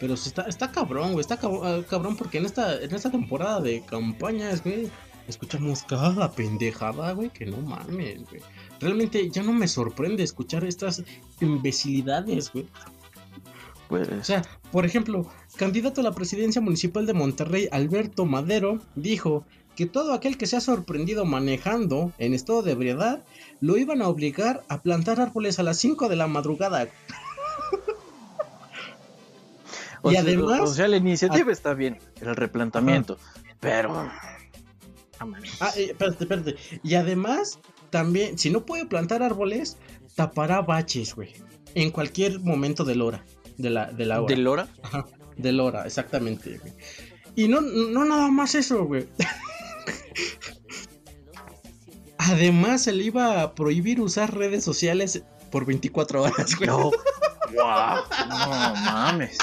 Pero 0.00 0.16
sí 0.16 0.28
está, 0.28 0.42
está 0.42 0.70
cabrón, 0.70 1.12
güey. 1.12 1.20
Está 1.20 1.38
ah, 1.42 1.80
cabrón 1.88 2.16
porque 2.16 2.38
en 2.38 2.46
esta, 2.46 2.80
en 2.80 2.94
esta 2.94 3.10
temporada 3.10 3.60
de 3.60 3.82
campañas, 3.82 4.62
güey, 4.62 4.90
escuchamos 5.28 5.82
cada 5.84 6.30
pendejada, 6.32 7.12
güey, 7.12 7.30
que 7.30 7.46
no 7.46 7.58
mames, 7.58 8.28
güey. 8.28 8.42
Realmente 8.80 9.30
ya 9.30 9.42
no 9.42 9.52
me 9.52 9.68
sorprende 9.68 10.22
escuchar 10.24 10.64
estas 10.64 11.04
imbecilidades, 11.40 12.52
güey. 12.52 12.64
O 12.64 13.88
Pues, 13.88 14.08
sea, 14.26 14.42
por 14.72 14.86
ejemplo, 14.86 15.26
candidato 15.56 16.00
a 16.00 16.04
la 16.04 16.12
presidencia 16.12 16.60
municipal 16.60 17.06
de 17.06 17.12
Monterrey, 17.12 17.68
Alberto 17.70 18.24
Madero, 18.24 18.78
dijo 18.96 19.44
que 19.76 19.86
todo 19.86 20.12
aquel 20.12 20.36
que 20.36 20.46
se 20.46 20.56
ha 20.56 20.60
sorprendido 20.60 21.24
manejando 21.24 22.12
en 22.18 22.34
estado 22.34 22.62
de 22.62 22.72
ebriedad 22.72 23.22
lo 23.60 23.76
iban 23.76 24.02
a 24.02 24.08
obligar 24.08 24.62
a 24.68 24.82
plantar 24.82 25.20
árboles 25.20 25.58
a 25.58 25.62
las 25.62 25.78
5 25.78 26.08
de 26.08 26.16
la 26.16 26.26
madrugada. 26.26 26.88
O 30.02 30.10
y 30.10 30.14
sea, 30.14 30.22
además- 30.22 30.60
o 30.60 30.66
sea, 30.74 30.88
la 30.88 30.96
iniciativa 30.96 31.52
está 31.52 31.74
bien, 31.74 31.98
el 32.20 32.34
replantamiento, 32.36 33.16
pero 33.60 34.10
Ah, 35.60 35.70
eh, 35.76 35.90
espérate, 35.90 36.24
espérate. 36.24 36.56
Y 36.82 36.94
además, 36.96 37.60
también, 37.90 38.38
si 38.38 38.50
no 38.50 38.66
puede 38.66 38.86
plantar 38.86 39.22
árboles, 39.22 39.76
tapará 40.16 40.62
baches, 40.62 41.14
güey. 41.14 41.32
En 41.76 41.92
cualquier 41.92 42.40
momento 42.40 42.82
del 42.84 43.02
hora. 43.02 43.24
De 43.56 43.70
la, 43.70 43.92
de 43.92 44.04
la 44.04 44.20
hora. 44.20 44.34
¿de 44.34 44.40
Lora? 44.40 44.68
Ajá, 44.82 45.06
del 45.36 45.60
hora, 45.60 45.86
exactamente, 45.86 46.58
güey. 46.58 46.72
Y 47.36 47.46
no, 47.46 47.60
no 47.60 48.04
nada 48.04 48.32
más 48.32 48.56
eso, 48.56 48.84
güey. 48.84 49.06
Además, 52.18 52.82
se 52.82 52.92
le 52.92 53.04
iba 53.04 53.42
a 53.42 53.54
prohibir 53.54 54.00
usar 54.00 54.34
redes 54.34 54.64
sociales 54.64 55.22
por 55.50 55.66
24 55.66 56.22
horas, 56.22 56.56
güey. 56.56 56.68
No. 56.68 56.90
Guau, 57.52 58.04
no 58.28 58.36
mames. 58.38 59.36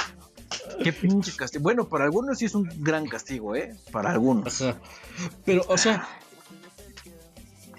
Qué 0.83 0.93
pinche 0.93 1.31
castigo. 1.35 1.63
Bueno, 1.63 1.87
para 1.87 2.05
algunos 2.05 2.37
sí 2.37 2.45
es 2.45 2.55
un 2.55 2.69
gran 2.79 3.07
castigo, 3.07 3.55
¿eh? 3.55 3.75
Para 3.91 4.11
algunos. 4.11 4.63
Pero, 5.45 5.63
o 5.67 5.77
sea, 5.77 6.07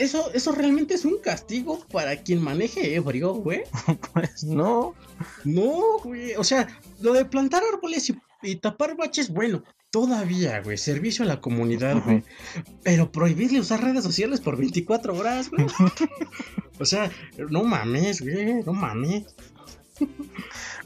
eso, 0.00 0.30
eso 0.32 0.52
realmente 0.52 0.94
es 0.94 1.04
un 1.04 1.18
castigo 1.18 1.84
para 1.92 2.16
quien 2.16 2.42
maneje 2.42 2.94
ebrio, 2.94 3.34
güey. 3.34 3.64
Pues 4.12 4.44
no. 4.44 4.94
No, 5.44 5.98
güey. 6.02 6.34
O 6.36 6.44
sea, 6.44 6.68
lo 7.00 7.12
de 7.12 7.24
plantar 7.26 7.62
árboles 7.70 8.08
y, 8.10 8.18
y 8.42 8.56
tapar 8.56 8.96
baches, 8.96 9.30
bueno, 9.30 9.62
todavía, 9.90 10.60
güey. 10.62 10.78
Servicio 10.78 11.24
a 11.24 11.28
la 11.28 11.40
comunidad, 11.40 12.02
güey. 12.02 12.22
Pero 12.82 13.12
prohibirle 13.12 13.60
usar 13.60 13.82
redes 13.82 14.02
sociales 14.02 14.40
por 14.40 14.56
24 14.56 15.14
horas, 15.14 15.50
güey. 15.50 15.66
o 16.80 16.84
sea, 16.84 17.10
no 17.50 17.62
mames, 17.64 18.22
güey. 18.22 18.62
No 18.62 18.72
mames. 18.72 19.24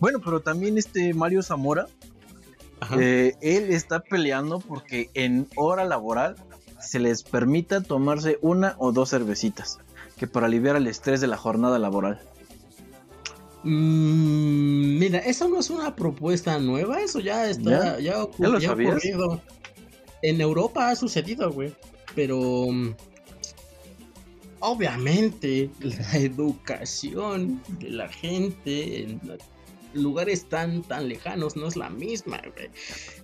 Bueno, 0.00 0.20
pero 0.20 0.40
también 0.40 0.78
este 0.78 1.14
Mario 1.14 1.42
Zamora, 1.42 1.86
eh, 2.98 3.34
él 3.40 3.70
está 3.70 4.00
peleando 4.00 4.58
porque 4.60 5.10
en 5.14 5.48
hora 5.56 5.84
laboral 5.84 6.36
se 6.80 6.98
les 6.98 7.22
permita 7.22 7.82
tomarse 7.82 8.38
una 8.42 8.74
o 8.78 8.92
dos 8.92 9.10
cervecitas, 9.10 9.78
que 10.16 10.26
para 10.26 10.46
aliviar 10.46 10.76
el 10.76 10.86
estrés 10.86 11.20
de 11.20 11.26
la 11.26 11.36
jornada 11.36 11.78
laboral. 11.78 12.20
Mm, 13.62 14.98
mira, 14.98 15.18
eso 15.20 15.48
no 15.48 15.58
es 15.58 15.70
una 15.70 15.96
propuesta 15.96 16.58
nueva, 16.58 17.00
eso 17.00 17.20
ya 17.20 17.48
está, 17.48 17.98
ya, 17.98 18.28
¿Ya 18.38 18.48
lo 18.48 18.58
ya 18.58 18.72
ocurrido. 18.72 19.40
En 20.20 20.40
Europa 20.40 20.90
ha 20.90 20.96
sucedido, 20.96 21.50
güey. 21.50 21.74
Pero 22.14 22.66
mm, 22.70 22.94
obviamente 24.60 25.70
la 25.80 26.12
educación 26.18 27.62
de 27.78 27.90
la 27.90 28.08
gente 28.08 29.02
en 29.02 29.20
lugares 29.94 30.48
tan 30.48 30.82
tan 30.82 31.08
lejanos 31.08 31.56
no 31.56 31.66
es 31.66 31.76
la 31.76 31.90
misma, 31.90 32.40
güey. 32.54 32.70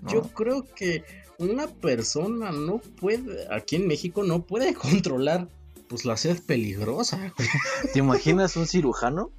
Yo 0.08 0.22
creo 0.22 0.64
que 0.64 1.04
una 1.38 1.66
persona 1.66 2.52
no 2.52 2.78
puede, 2.78 3.46
aquí 3.52 3.76
en 3.76 3.86
México 3.86 4.22
no 4.24 4.42
puede 4.42 4.74
controlar 5.04 5.48
pues 5.88 6.04
la 6.04 6.16
sed 6.16 6.40
peligrosa, 6.44 7.32
güey. 7.36 7.48
¿Te 7.92 7.98
imaginas 7.98 8.56
un 8.56 8.66
cirujano? 8.66 9.32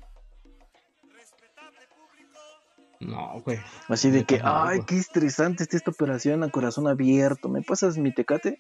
No, 3.00 3.42
güey. 3.44 3.60
Así 3.88 4.12
de 4.12 4.26
que, 4.26 4.42
ay, 4.44 4.78
güey. 4.78 4.86
qué 4.86 4.98
estresante 4.98 5.64
está 5.64 5.78
esta 5.78 5.92
operación 5.92 6.44
a 6.44 6.52
corazón 6.52 6.88
abierto. 6.88 7.50
¿Me 7.50 7.62
pasas 7.62 7.98
mi 7.98 8.14
tecate? 8.14 8.60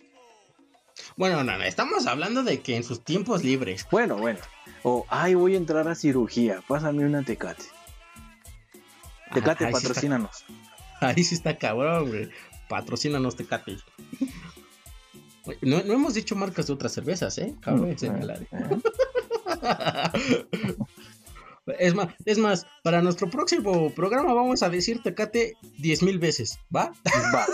Bueno, 1.15 1.43
no, 1.43 1.57
no, 1.57 1.63
estamos 1.63 2.07
hablando 2.07 2.43
de 2.43 2.62
que 2.62 2.75
en 2.75 2.84
sus 2.84 3.03
tiempos 3.03 3.43
libres. 3.43 3.86
Bueno, 3.91 4.17
bueno. 4.17 4.39
O, 4.84 5.05
ay, 5.10 5.36
voy 5.36 5.53
a 5.55 5.57
entrar 5.57 5.88
a 5.88 5.95
cirugía. 5.95 6.63
Pásame 6.67 7.05
una 7.05 7.23
tecate. 7.23 7.65
Tecate, 9.34 9.65
Ahí 9.65 9.72
sí 9.74 9.78
está- 9.78 9.88
patrocínanos. 9.89 10.44
Ahí 11.02 11.24
sí 11.24 11.36
está 11.36 11.58
cabrón, 11.58 12.10
güey. 12.10 12.30
Patrocínanos 12.70 13.36
Tecate. 13.36 13.78
No, 15.62 15.82
no 15.84 15.94
hemos 15.94 16.13
dicho 16.13 16.36
marcas 16.36 16.67
de 16.67 16.74
otras 16.74 16.91
cervezas, 16.94 17.38
¿eh? 17.39 17.56
Cabe 17.62 17.94
Mm, 17.94 17.98
señalar. 17.98 18.39
eh, 18.52 18.82
Es 21.80 21.94
más, 21.94 22.08
es 22.26 22.38
más, 22.38 22.65
para 22.84 23.02
nuestro 23.02 23.30
próximo 23.30 23.91
programa 23.91 24.34
vamos 24.34 24.63
a 24.63 24.70
decir 24.70 25.02
Tecate 25.04 25.54
10 25.78 26.04
mil 26.04 26.17
veces, 26.20 26.60
¿va? 26.76 26.91
Va. 27.36 27.46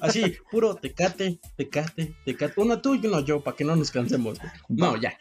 Así, 0.00 0.36
puro 0.50 0.74
Tecate, 0.74 1.38
Tecate, 1.56 2.14
Tecate. 2.24 2.60
Uno 2.60 2.80
tú 2.80 2.94
y 2.94 3.06
uno 3.06 3.20
yo, 3.20 3.42
para 3.44 3.56
que 3.56 3.64
no 3.64 3.76
nos 3.76 3.90
cansemos. 3.90 4.38
No, 4.68 4.96
ya. 4.96 5.16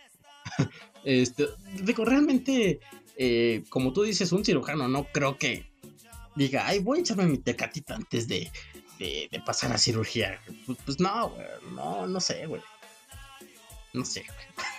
Este, 1.04 1.48
digo, 1.84 2.06
realmente, 2.06 2.80
eh, 3.18 3.64
como 3.70 3.94
tú 3.94 4.04
dices, 4.04 4.32
un 4.32 4.44
cirujano 4.46 4.88
no 4.88 5.06
creo 5.12 5.38
que 5.38 5.66
diga, 6.36 6.68
ay, 6.68 6.80
voy 6.80 6.98
a 7.00 7.02
echarme 7.02 7.26
mi 7.28 7.38
tecatita 7.38 7.96
antes 7.96 8.28
de, 8.28 8.52
de, 9.00 9.30
de 9.32 9.40
pasar 9.42 9.72
a 9.74 9.78
cirugía. 9.78 10.40
Pues, 10.66 10.78
pues 10.86 11.00
no, 11.00 11.30
güey, 11.30 11.46
no, 11.76 12.08
no 12.08 12.20
sé, 12.20 12.46
güey. 12.48 12.62
No 13.94 14.04
sé, 14.06 14.22
güey. 14.24 14.48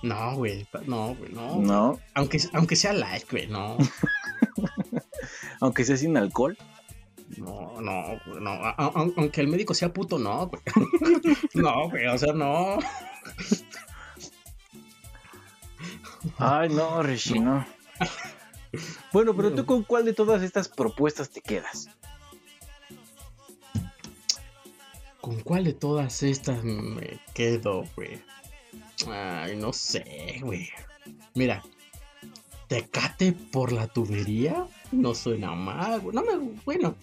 No, 0.00 0.36
güey, 0.36 0.64
no, 0.86 1.16
güey, 1.16 1.32
no. 1.32 1.56
No, 1.56 2.00
Aunque, 2.14 2.38
aunque 2.52 2.76
sea 2.76 2.92
light, 2.92 3.28
güey, 3.28 3.48
no. 3.48 3.76
aunque 5.60 5.84
sea 5.84 5.96
sin 5.96 6.16
alcohol. 6.16 6.56
No, 7.36 7.80
no, 7.80 8.20
güey, 8.26 8.40
no. 8.40 8.50
A- 8.50 8.76
a- 8.78 8.92
aunque 8.94 9.40
el 9.40 9.48
médico 9.48 9.74
sea 9.74 9.92
puto, 9.92 10.16
no, 10.18 10.46
güey. 10.46 10.62
No, 11.54 11.90
güey, 11.90 12.06
o 12.06 12.16
sea, 12.16 12.32
no. 12.32 12.78
Ay, 16.38 16.68
no, 16.68 17.02
Rishi, 17.02 17.38
no. 17.38 17.64
Bueno, 19.14 19.34
pero 19.34 19.54
tú 19.54 19.64
con 19.64 19.82
cuál 19.82 20.04
de 20.04 20.12
todas 20.12 20.42
estas 20.42 20.68
propuestas 20.68 21.30
te 21.30 21.40
quedas? 21.40 21.88
¿Con 25.22 25.40
cuál 25.40 25.64
de 25.64 25.72
todas 25.72 26.22
estas 26.22 26.62
me 26.62 27.18
quedo, 27.32 27.84
güey? 27.96 28.22
Ay, 29.06 29.56
no 29.56 29.72
sé, 29.72 30.38
güey. 30.42 30.68
Mira, 31.34 31.62
Tecate 32.68 33.32
por 33.32 33.72
la 33.72 33.86
tubería 33.86 34.66
no 34.92 35.14
suena 35.14 35.52
mal, 35.54 36.00
güey. 36.00 36.14
No 36.14 36.22
me, 36.22 36.60
bueno, 36.64 36.94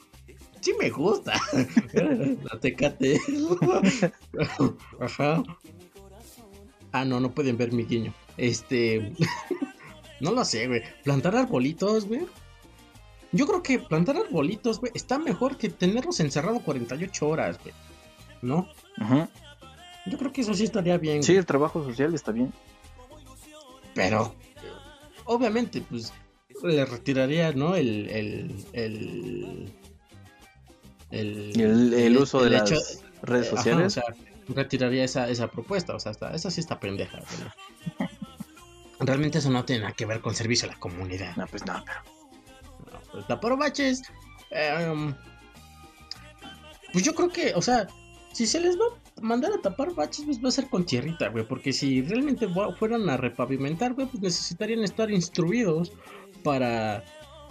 sí 0.62 0.74
me 0.80 0.90
gusta. 0.90 1.34
la 1.94 2.60
Tecate. 2.60 3.20
Ajá. 5.00 5.44
Ah, 6.92 7.04
no, 7.04 7.20
no 7.20 7.32
pueden 7.32 7.58
ver 7.58 7.72
mi 7.72 7.84
guiño. 7.84 8.14
Este, 8.38 9.14
no 10.20 10.32
lo 10.32 10.44
sé, 10.46 10.68
güey. 10.68 10.84
Plantar 11.04 11.36
arbolitos, 11.36 12.06
güey. 12.06 12.26
Yo 13.32 13.48
creo 13.48 13.62
que 13.64 13.80
plantar 13.80 14.16
arbolitos, 14.18 14.80
güey, 14.80 14.92
está 14.96 15.20
mejor 15.20 15.58
que 15.58 15.70
tenerlos 15.70 16.20
encerrados 16.20 16.62
48 16.64 17.28
horas, 17.28 17.60
güey. 17.62 17.74
¿No? 18.42 18.70
Ujú. 19.02 19.28
Yo 20.06 20.18
creo 20.18 20.32
que 20.32 20.42
eso 20.42 20.54
sí 20.54 20.64
estaría 20.66 20.98
bien. 20.98 21.24
Sí, 21.24 21.32
güey. 21.34 21.40
el 21.40 21.46
trabajo 21.46 21.84
social 21.84 22.14
está 22.14 22.32
bien. 22.32 22.54
Pero, 23.94 24.36
obviamente, 25.26 25.82
pues, 25.82 26.14
le 26.64 26.86
retiraría, 26.86 27.52
¿no? 27.54 27.76
El. 27.76 28.10
El. 28.10 28.66
El. 28.74 29.74
El, 31.12 31.52
Y 31.56 31.62
el, 31.62 31.94
el 31.94 32.18
uso 32.18 32.44
de 32.44 32.50
las 32.52 32.70
hecho- 32.72 32.82
redes 33.22 33.48
Ajá, 33.48 33.58
sociales. 33.58 33.86
o 33.88 33.90
sea, 33.90 34.04
retiraría 34.50 35.04
esa, 35.04 35.30
esa 35.30 35.48
propuesta. 35.50 35.96
O 35.96 36.00
sea, 36.00 36.12
está, 36.12 36.34
esa 36.36 36.52
sí 36.52 36.60
está 36.62 36.80
pendeja. 36.80 37.20
güey. 37.20 38.10
Realmente 39.00 39.40
eso 39.40 39.50
no 39.50 39.66
tiene 39.66 39.82
nada 39.84 39.94
que 39.94 40.06
ver 40.06 40.22
con 40.22 40.34
servicio 40.36 40.70
a 40.70 40.74
la 40.74 40.80
comunidad. 40.80 41.36
no, 41.36 41.46
pues 41.48 41.66
no, 41.66 41.84
pero. 41.86 42.00
No, 42.92 43.00
pues, 43.12 43.28
tapar 43.28 43.58
baches. 43.58 44.04
eh, 44.52 44.90
um, 44.92 45.14
pues 46.94 47.04
yo 47.04 47.14
creo 47.14 47.30
que, 47.30 47.54
o 47.56 47.62
sea, 47.62 47.88
si 48.34 48.46
se 48.48 48.60
les 48.60 48.78
va 48.80 48.86
a 49.18 49.22
mandar 49.22 49.52
a 49.54 49.62
tapar 49.62 49.94
baches, 49.94 50.24
pues 50.26 50.44
va 50.44 50.48
a 50.50 50.52
ser 50.52 50.68
con 50.70 50.86
tierrita, 50.86 51.28
güey. 51.30 51.46
Porque 51.48 51.74
si 51.74 52.02
realmente 52.02 52.48
fu- 52.48 52.72
fueran 52.78 53.10
a 53.10 53.18
repavimentar, 53.18 53.94
güey, 53.94 54.08
pues 54.08 54.22
necesitarían 54.24 54.84
estar 54.84 55.12
instruidos 55.12 55.92
para 56.44 57.04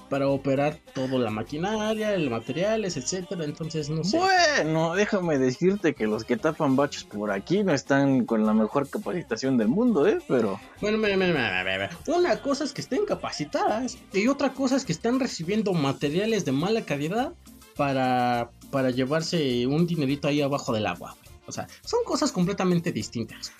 para 0.09 0.29
operar 0.29 0.79
toda 0.95 1.19
la 1.19 1.31
maquinaria, 1.31 2.15
el 2.15 2.31
materiales, 2.31 2.97
etcétera. 2.97 3.45
Entonces, 3.45 3.89
no 3.91 4.05
sé. 4.05 4.19
Bueno, 4.19 4.95
déjame 4.95 5.39
decirte 5.39 5.95
que 5.95 6.07
los 6.07 6.25
que 6.25 6.37
tapan 6.37 6.77
baches 6.77 7.05
por 7.05 7.31
aquí 7.31 7.63
no 7.63 7.73
están 7.73 8.25
con 8.25 8.47
la 8.47 8.53
mejor 8.53 8.89
capacitación 8.89 9.57
del 9.57 9.69
mundo, 9.69 10.07
¿eh? 10.07 10.19
Pero. 10.29 10.61
Bueno, 10.81 10.99
mira, 10.99 11.17
mira, 11.17 11.65
mira. 11.65 11.91
Una 12.07 12.41
cosa 12.41 12.65
es 12.65 12.73
que 12.73 12.81
estén 12.81 13.05
capacitadas 13.07 13.99
y 14.13 14.29
otra 14.29 14.53
cosa 14.53 14.77
es 14.77 14.85
que 14.85 14.93
están 14.93 15.21
recibiendo 15.21 15.73
materiales 15.73 16.45
de 16.45 16.53
mala 16.53 16.83
calidad 16.83 17.33
para, 17.77 18.51
para 18.71 18.91
llevarse 18.91 19.67
un 19.67 19.87
dinerito 19.87 20.29
ahí 20.29 20.41
abajo 20.41 20.73
del 20.73 20.87
agua. 20.87 21.17
O 21.47 21.53
sea, 21.53 21.67
son 21.85 22.05
cosas 22.05 22.33
completamente 22.33 22.93
distintas. 22.93 23.53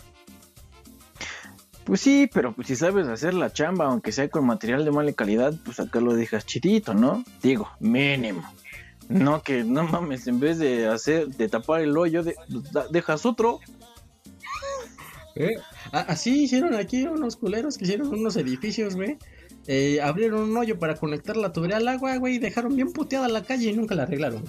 Pues 1.85 2.01
sí, 2.01 2.31
pero 2.33 2.55
pues 2.55 2.69
si 2.69 2.77
sabes 2.77 3.07
hacer 3.09 3.35
la 3.35 3.53
chamba, 3.53 3.87
aunque 3.87 4.11
sea 4.13 4.29
con 4.29 4.47
material 4.47 4.85
de 4.85 4.91
mala 4.91 5.13
calidad, 5.13 5.53
pues 5.65 5.81
acá 5.81 6.01
lo 6.01 6.15
dejas 6.15 6.47
chidito, 6.47 6.95
¿no? 6.95 7.23
Digo, 7.43 7.69
mínimo. 7.79 8.43
No 9.09 9.43
que 9.43 9.65
no 9.65 9.85
mames, 9.85 10.27
en 10.27 10.41
vez 10.41 10.59
de 10.59 10.87
hacer, 10.89 11.29
de 11.29 11.49
tapar 11.49 11.83
el 11.83 11.97
hoyo, 11.97 12.23
de- 12.23 12.35
da- 12.73 12.87
dejas 12.91 13.27
otro. 13.27 13.61
¿Eh? 15.37 15.57
Así 15.93 16.45
hicieron 16.45 16.75
aquí 16.75 17.03
unos 17.03 17.37
culeros 17.37 17.77
que 17.77 17.85
hicieron 17.85 18.09
unos 18.09 18.37
edificios, 18.37 18.95
güey. 18.97 19.19
Eh, 19.67 20.01
abrieron 20.01 20.43
un 20.51 20.57
hoyo 20.57 20.79
para 20.79 20.95
conectar 20.97 21.37
la 21.37 21.53
tubería 21.53 21.77
al 21.79 21.89
agua, 21.89 22.17
güey, 22.17 22.37
y 22.37 22.39
dejaron 22.39 22.77
bien 22.77 22.93
puteada 22.93 23.29
la 23.29 23.43
calle 23.43 23.71
y 23.71 23.73
nunca 23.75 23.95
la 23.95 24.05
arreglaron. 24.05 24.45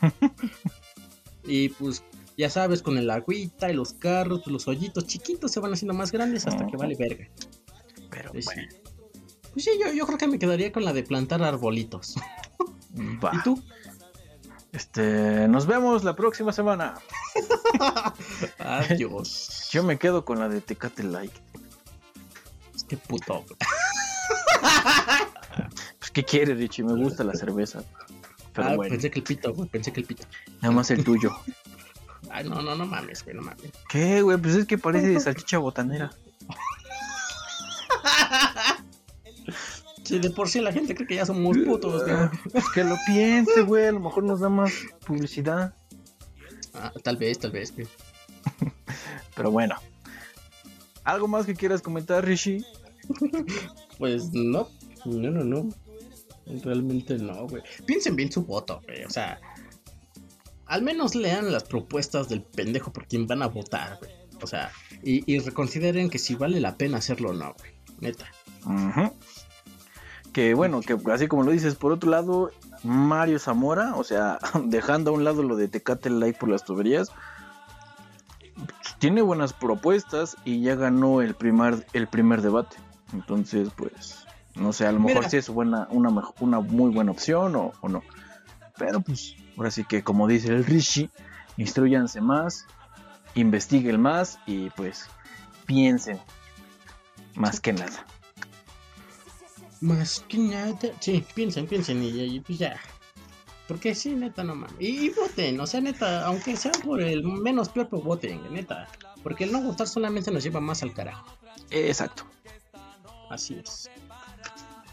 y 1.44 1.68
pues, 1.70 2.02
ya 2.40 2.50
sabes, 2.50 2.82
con 2.82 2.98
el 2.98 3.08
agüita 3.10 3.70
y 3.70 3.74
los 3.74 3.92
carros, 3.92 4.40
pues, 4.42 4.52
los 4.52 4.66
hoyitos 4.68 5.06
chiquitos 5.06 5.52
se 5.52 5.60
van 5.60 5.72
haciendo 5.72 5.94
más 5.94 6.10
grandes 6.12 6.46
hasta 6.46 6.66
que 6.66 6.76
vale 6.76 6.96
verga. 6.96 7.28
Pero 8.10 8.32
Pues 8.32 8.44
bueno, 8.46 8.62
Pues 9.52 9.64
sí, 9.64 9.70
yo, 9.84 9.92
yo 9.92 10.06
creo 10.06 10.18
que 10.18 10.26
me 10.26 10.38
quedaría 10.38 10.72
con 10.72 10.84
la 10.84 10.92
de 10.92 11.02
plantar 11.02 11.42
arbolitos. 11.42 12.14
¿Y 13.32 13.42
tú? 13.42 13.62
Este, 14.72 15.48
nos 15.48 15.66
vemos 15.66 16.04
la 16.04 16.14
próxima 16.14 16.52
semana. 16.52 16.94
Adiós. 18.58 19.68
Yo 19.72 19.82
me 19.82 19.98
quedo 19.98 20.24
con 20.24 20.38
la 20.38 20.48
de 20.48 20.60
Tecate 20.60 21.02
Like. 21.02 21.34
Qué 22.88 22.96
puto. 22.96 23.44
Pues, 25.98 26.10
¿qué 26.12 26.24
quieres, 26.24 26.58
Richie? 26.58 26.84
Me 26.84 26.94
gusta 26.94 27.24
la 27.24 27.34
cerveza. 27.34 27.82
Pero 28.52 28.68
Ah, 28.68 28.76
bueno, 28.76 28.90
pensé 28.92 29.10
que 29.10 29.20
el 29.20 29.24
pito, 29.24 29.52
güey, 29.54 29.68
pensé 29.68 29.92
que 29.92 30.00
el 30.00 30.06
pito. 30.06 30.24
nada 30.60 30.74
más 30.74 30.90
el 30.90 31.04
tuyo. 31.04 31.30
Ay, 32.30 32.48
no, 32.48 32.62
no, 32.62 32.74
no 32.74 32.86
mames, 32.86 33.24
güey, 33.24 33.36
no 33.36 33.42
mames. 33.42 33.72
¿Qué, 33.88 34.22
güey? 34.22 34.38
Pues 34.38 34.54
es 34.54 34.66
que 34.66 34.78
parece 34.78 35.08
de 35.08 35.20
salchicha 35.20 35.58
botanera. 35.58 36.10
Sí, 40.10 40.18
de 40.18 40.30
por 40.30 40.48
sí 40.48 40.60
la 40.60 40.72
gente 40.72 40.96
cree 40.96 41.06
que 41.06 41.14
ya 41.14 41.24
somos 41.24 41.56
putos, 41.58 42.02
güey. 42.02 42.16
Pues 42.50 42.68
que 42.70 42.82
lo 42.82 42.96
piense, 43.06 43.62
güey. 43.62 43.86
A 43.86 43.92
lo 43.92 44.00
mejor 44.00 44.24
nos 44.24 44.40
da 44.40 44.48
más 44.48 44.72
publicidad. 45.06 45.72
Ah, 46.74 46.92
tal 47.04 47.16
vez, 47.16 47.38
tal 47.38 47.52
vez, 47.52 47.72
güey. 47.72 47.86
Pero 49.36 49.52
bueno. 49.52 49.76
¿Algo 51.04 51.28
más 51.28 51.46
que 51.46 51.54
quieras 51.54 51.80
comentar, 51.80 52.24
Rishi? 52.24 52.64
Pues 53.98 54.32
no, 54.32 54.68
no, 55.04 55.30
no, 55.30 55.44
no. 55.44 55.68
Realmente 56.64 57.16
no, 57.18 57.46
güey. 57.46 57.62
Piensen 57.86 58.16
bien 58.16 58.32
su 58.32 58.42
voto, 58.42 58.80
güey. 58.86 59.04
O 59.04 59.10
sea, 59.10 59.38
al 60.70 60.82
menos 60.82 61.16
lean 61.16 61.52
las 61.52 61.64
propuestas 61.64 62.28
del 62.28 62.42
pendejo 62.42 62.92
por 62.92 63.08
quien 63.08 63.26
van 63.26 63.42
a 63.42 63.48
votar, 63.48 63.98
güey. 63.98 64.12
O 64.40 64.46
sea, 64.46 64.70
y, 65.02 65.30
y 65.30 65.40
reconsideren 65.40 66.08
que 66.08 66.18
si 66.18 66.36
vale 66.36 66.60
la 66.60 66.76
pena 66.76 66.98
hacerlo 66.98 67.30
o 67.30 67.32
no, 67.32 67.54
güey. 67.58 67.72
Neta. 67.98 68.26
Que 70.32 70.54
bueno, 70.54 70.80
que 70.80 70.96
así 71.12 71.26
como 71.26 71.42
lo 71.42 71.50
dices, 71.50 71.74
por 71.74 71.90
otro 71.90 72.08
lado, 72.08 72.52
Mario 72.84 73.40
Zamora, 73.40 73.96
o 73.96 74.04
sea, 74.04 74.38
dejando 74.64 75.10
a 75.10 75.14
un 75.14 75.24
lado 75.24 75.42
lo 75.42 75.56
de 75.56 75.66
Tecate 75.66 76.08
Light 76.08 76.38
por 76.38 76.48
las 76.48 76.64
tuberías, 76.64 77.10
tiene 79.00 79.22
buenas 79.22 79.52
propuestas 79.52 80.36
y 80.44 80.62
ya 80.62 80.76
ganó 80.76 81.20
el 81.20 81.34
primer, 81.34 81.84
el 81.94 82.06
primer 82.06 82.42
debate. 82.42 82.76
Entonces, 83.12 83.70
pues, 83.76 84.24
no 84.54 84.72
sé, 84.72 84.86
a 84.86 84.92
lo 84.92 85.00
mejor 85.00 85.18
Mira. 85.22 85.30
sí 85.30 85.36
es 85.36 85.48
buena, 85.48 85.88
una, 85.90 86.10
una 86.38 86.60
muy 86.60 86.92
buena 86.92 87.10
opción 87.10 87.56
o, 87.56 87.72
o 87.80 87.88
no. 87.88 88.04
Pero 88.78 89.00
pues, 89.00 89.34
ahora 89.60 89.70
sí 89.70 89.84
que 89.84 90.02
como 90.02 90.26
dice 90.26 90.48
el 90.48 90.64
Rishi, 90.64 91.10
instruyanse 91.58 92.22
más, 92.22 92.64
investiguen 93.34 94.00
más 94.00 94.38
y 94.46 94.70
pues 94.70 95.06
piensen 95.66 96.18
más 97.34 97.60
que 97.60 97.74
nada. 97.74 98.06
Más 99.82 100.24
que 100.28 100.38
nada, 100.38 100.74
sí, 101.00 101.22
piensen, 101.34 101.66
piensen 101.66 102.02
y, 102.02 102.08
y 102.08 102.40
pues 102.40 102.58
ya. 102.58 102.80
Porque 103.68 103.94
sí, 103.94 104.14
neta, 104.14 104.42
no 104.42 104.54
mames. 104.54 104.76
Y, 104.80 105.06
y 105.06 105.10
voten, 105.10 105.60
o 105.60 105.66
sea, 105.66 105.82
neta, 105.82 106.24
aunque 106.24 106.56
sea 106.56 106.72
por 106.82 107.02
el 107.02 107.22
menos 107.22 107.68
peor, 107.68 107.90
pues 107.90 108.02
voten, 108.02 108.40
neta. 108.50 108.88
Porque 109.22 109.44
el 109.44 109.52
no 109.52 109.60
votar 109.60 109.86
solamente 109.86 110.30
nos 110.30 110.42
lleva 110.42 110.60
más 110.60 110.82
al 110.82 110.94
carajo. 110.94 111.36
Exacto. 111.68 112.24
Así 113.28 113.60
es. 113.62 113.90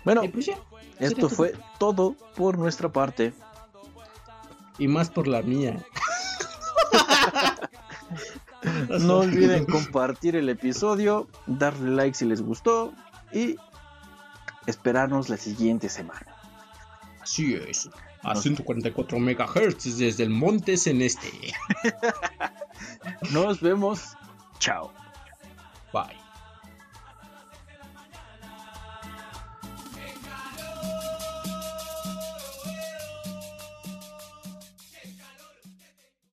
Bueno, 0.04 0.24
pues 0.32 0.48
ya. 0.48 0.58
esto 1.00 1.30
fue 1.30 1.54
todo 1.80 2.16
por 2.36 2.58
nuestra 2.58 2.92
parte. 2.92 3.34
Y 4.78 4.88
más 4.88 5.10
por 5.10 5.28
la 5.28 5.42
mía. 5.42 5.78
No 9.00 9.20
olviden 9.20 9.66
compartir 9.66 10.36
el 10.36 10.50
episodio, 10.50 11.28
darle 11.46 11.92
like 11.92 12.18
si 12.18 12.26
les 12.26 12.42
gustó 12.42 12.94
y 13.32 13.56
esperarnos 14.66 15.30
la 15.30 15.38
siguiente 15.38 15.90
semana. 15.90 16.36
Así 17.22 17.56
es. 17.56 17.90
A 18.24 18.36
144 18.36 19.20
megahertz 19.20 19.98
desde 19.98 20.24
el 20.24 20.30
monte 20.30 20.78
Celeste. 20.78 21.32
Nos 23.32 23.62
vemos. 23.62 24.16
Chao. 24.60 24.92
Bye. 25.94 26.27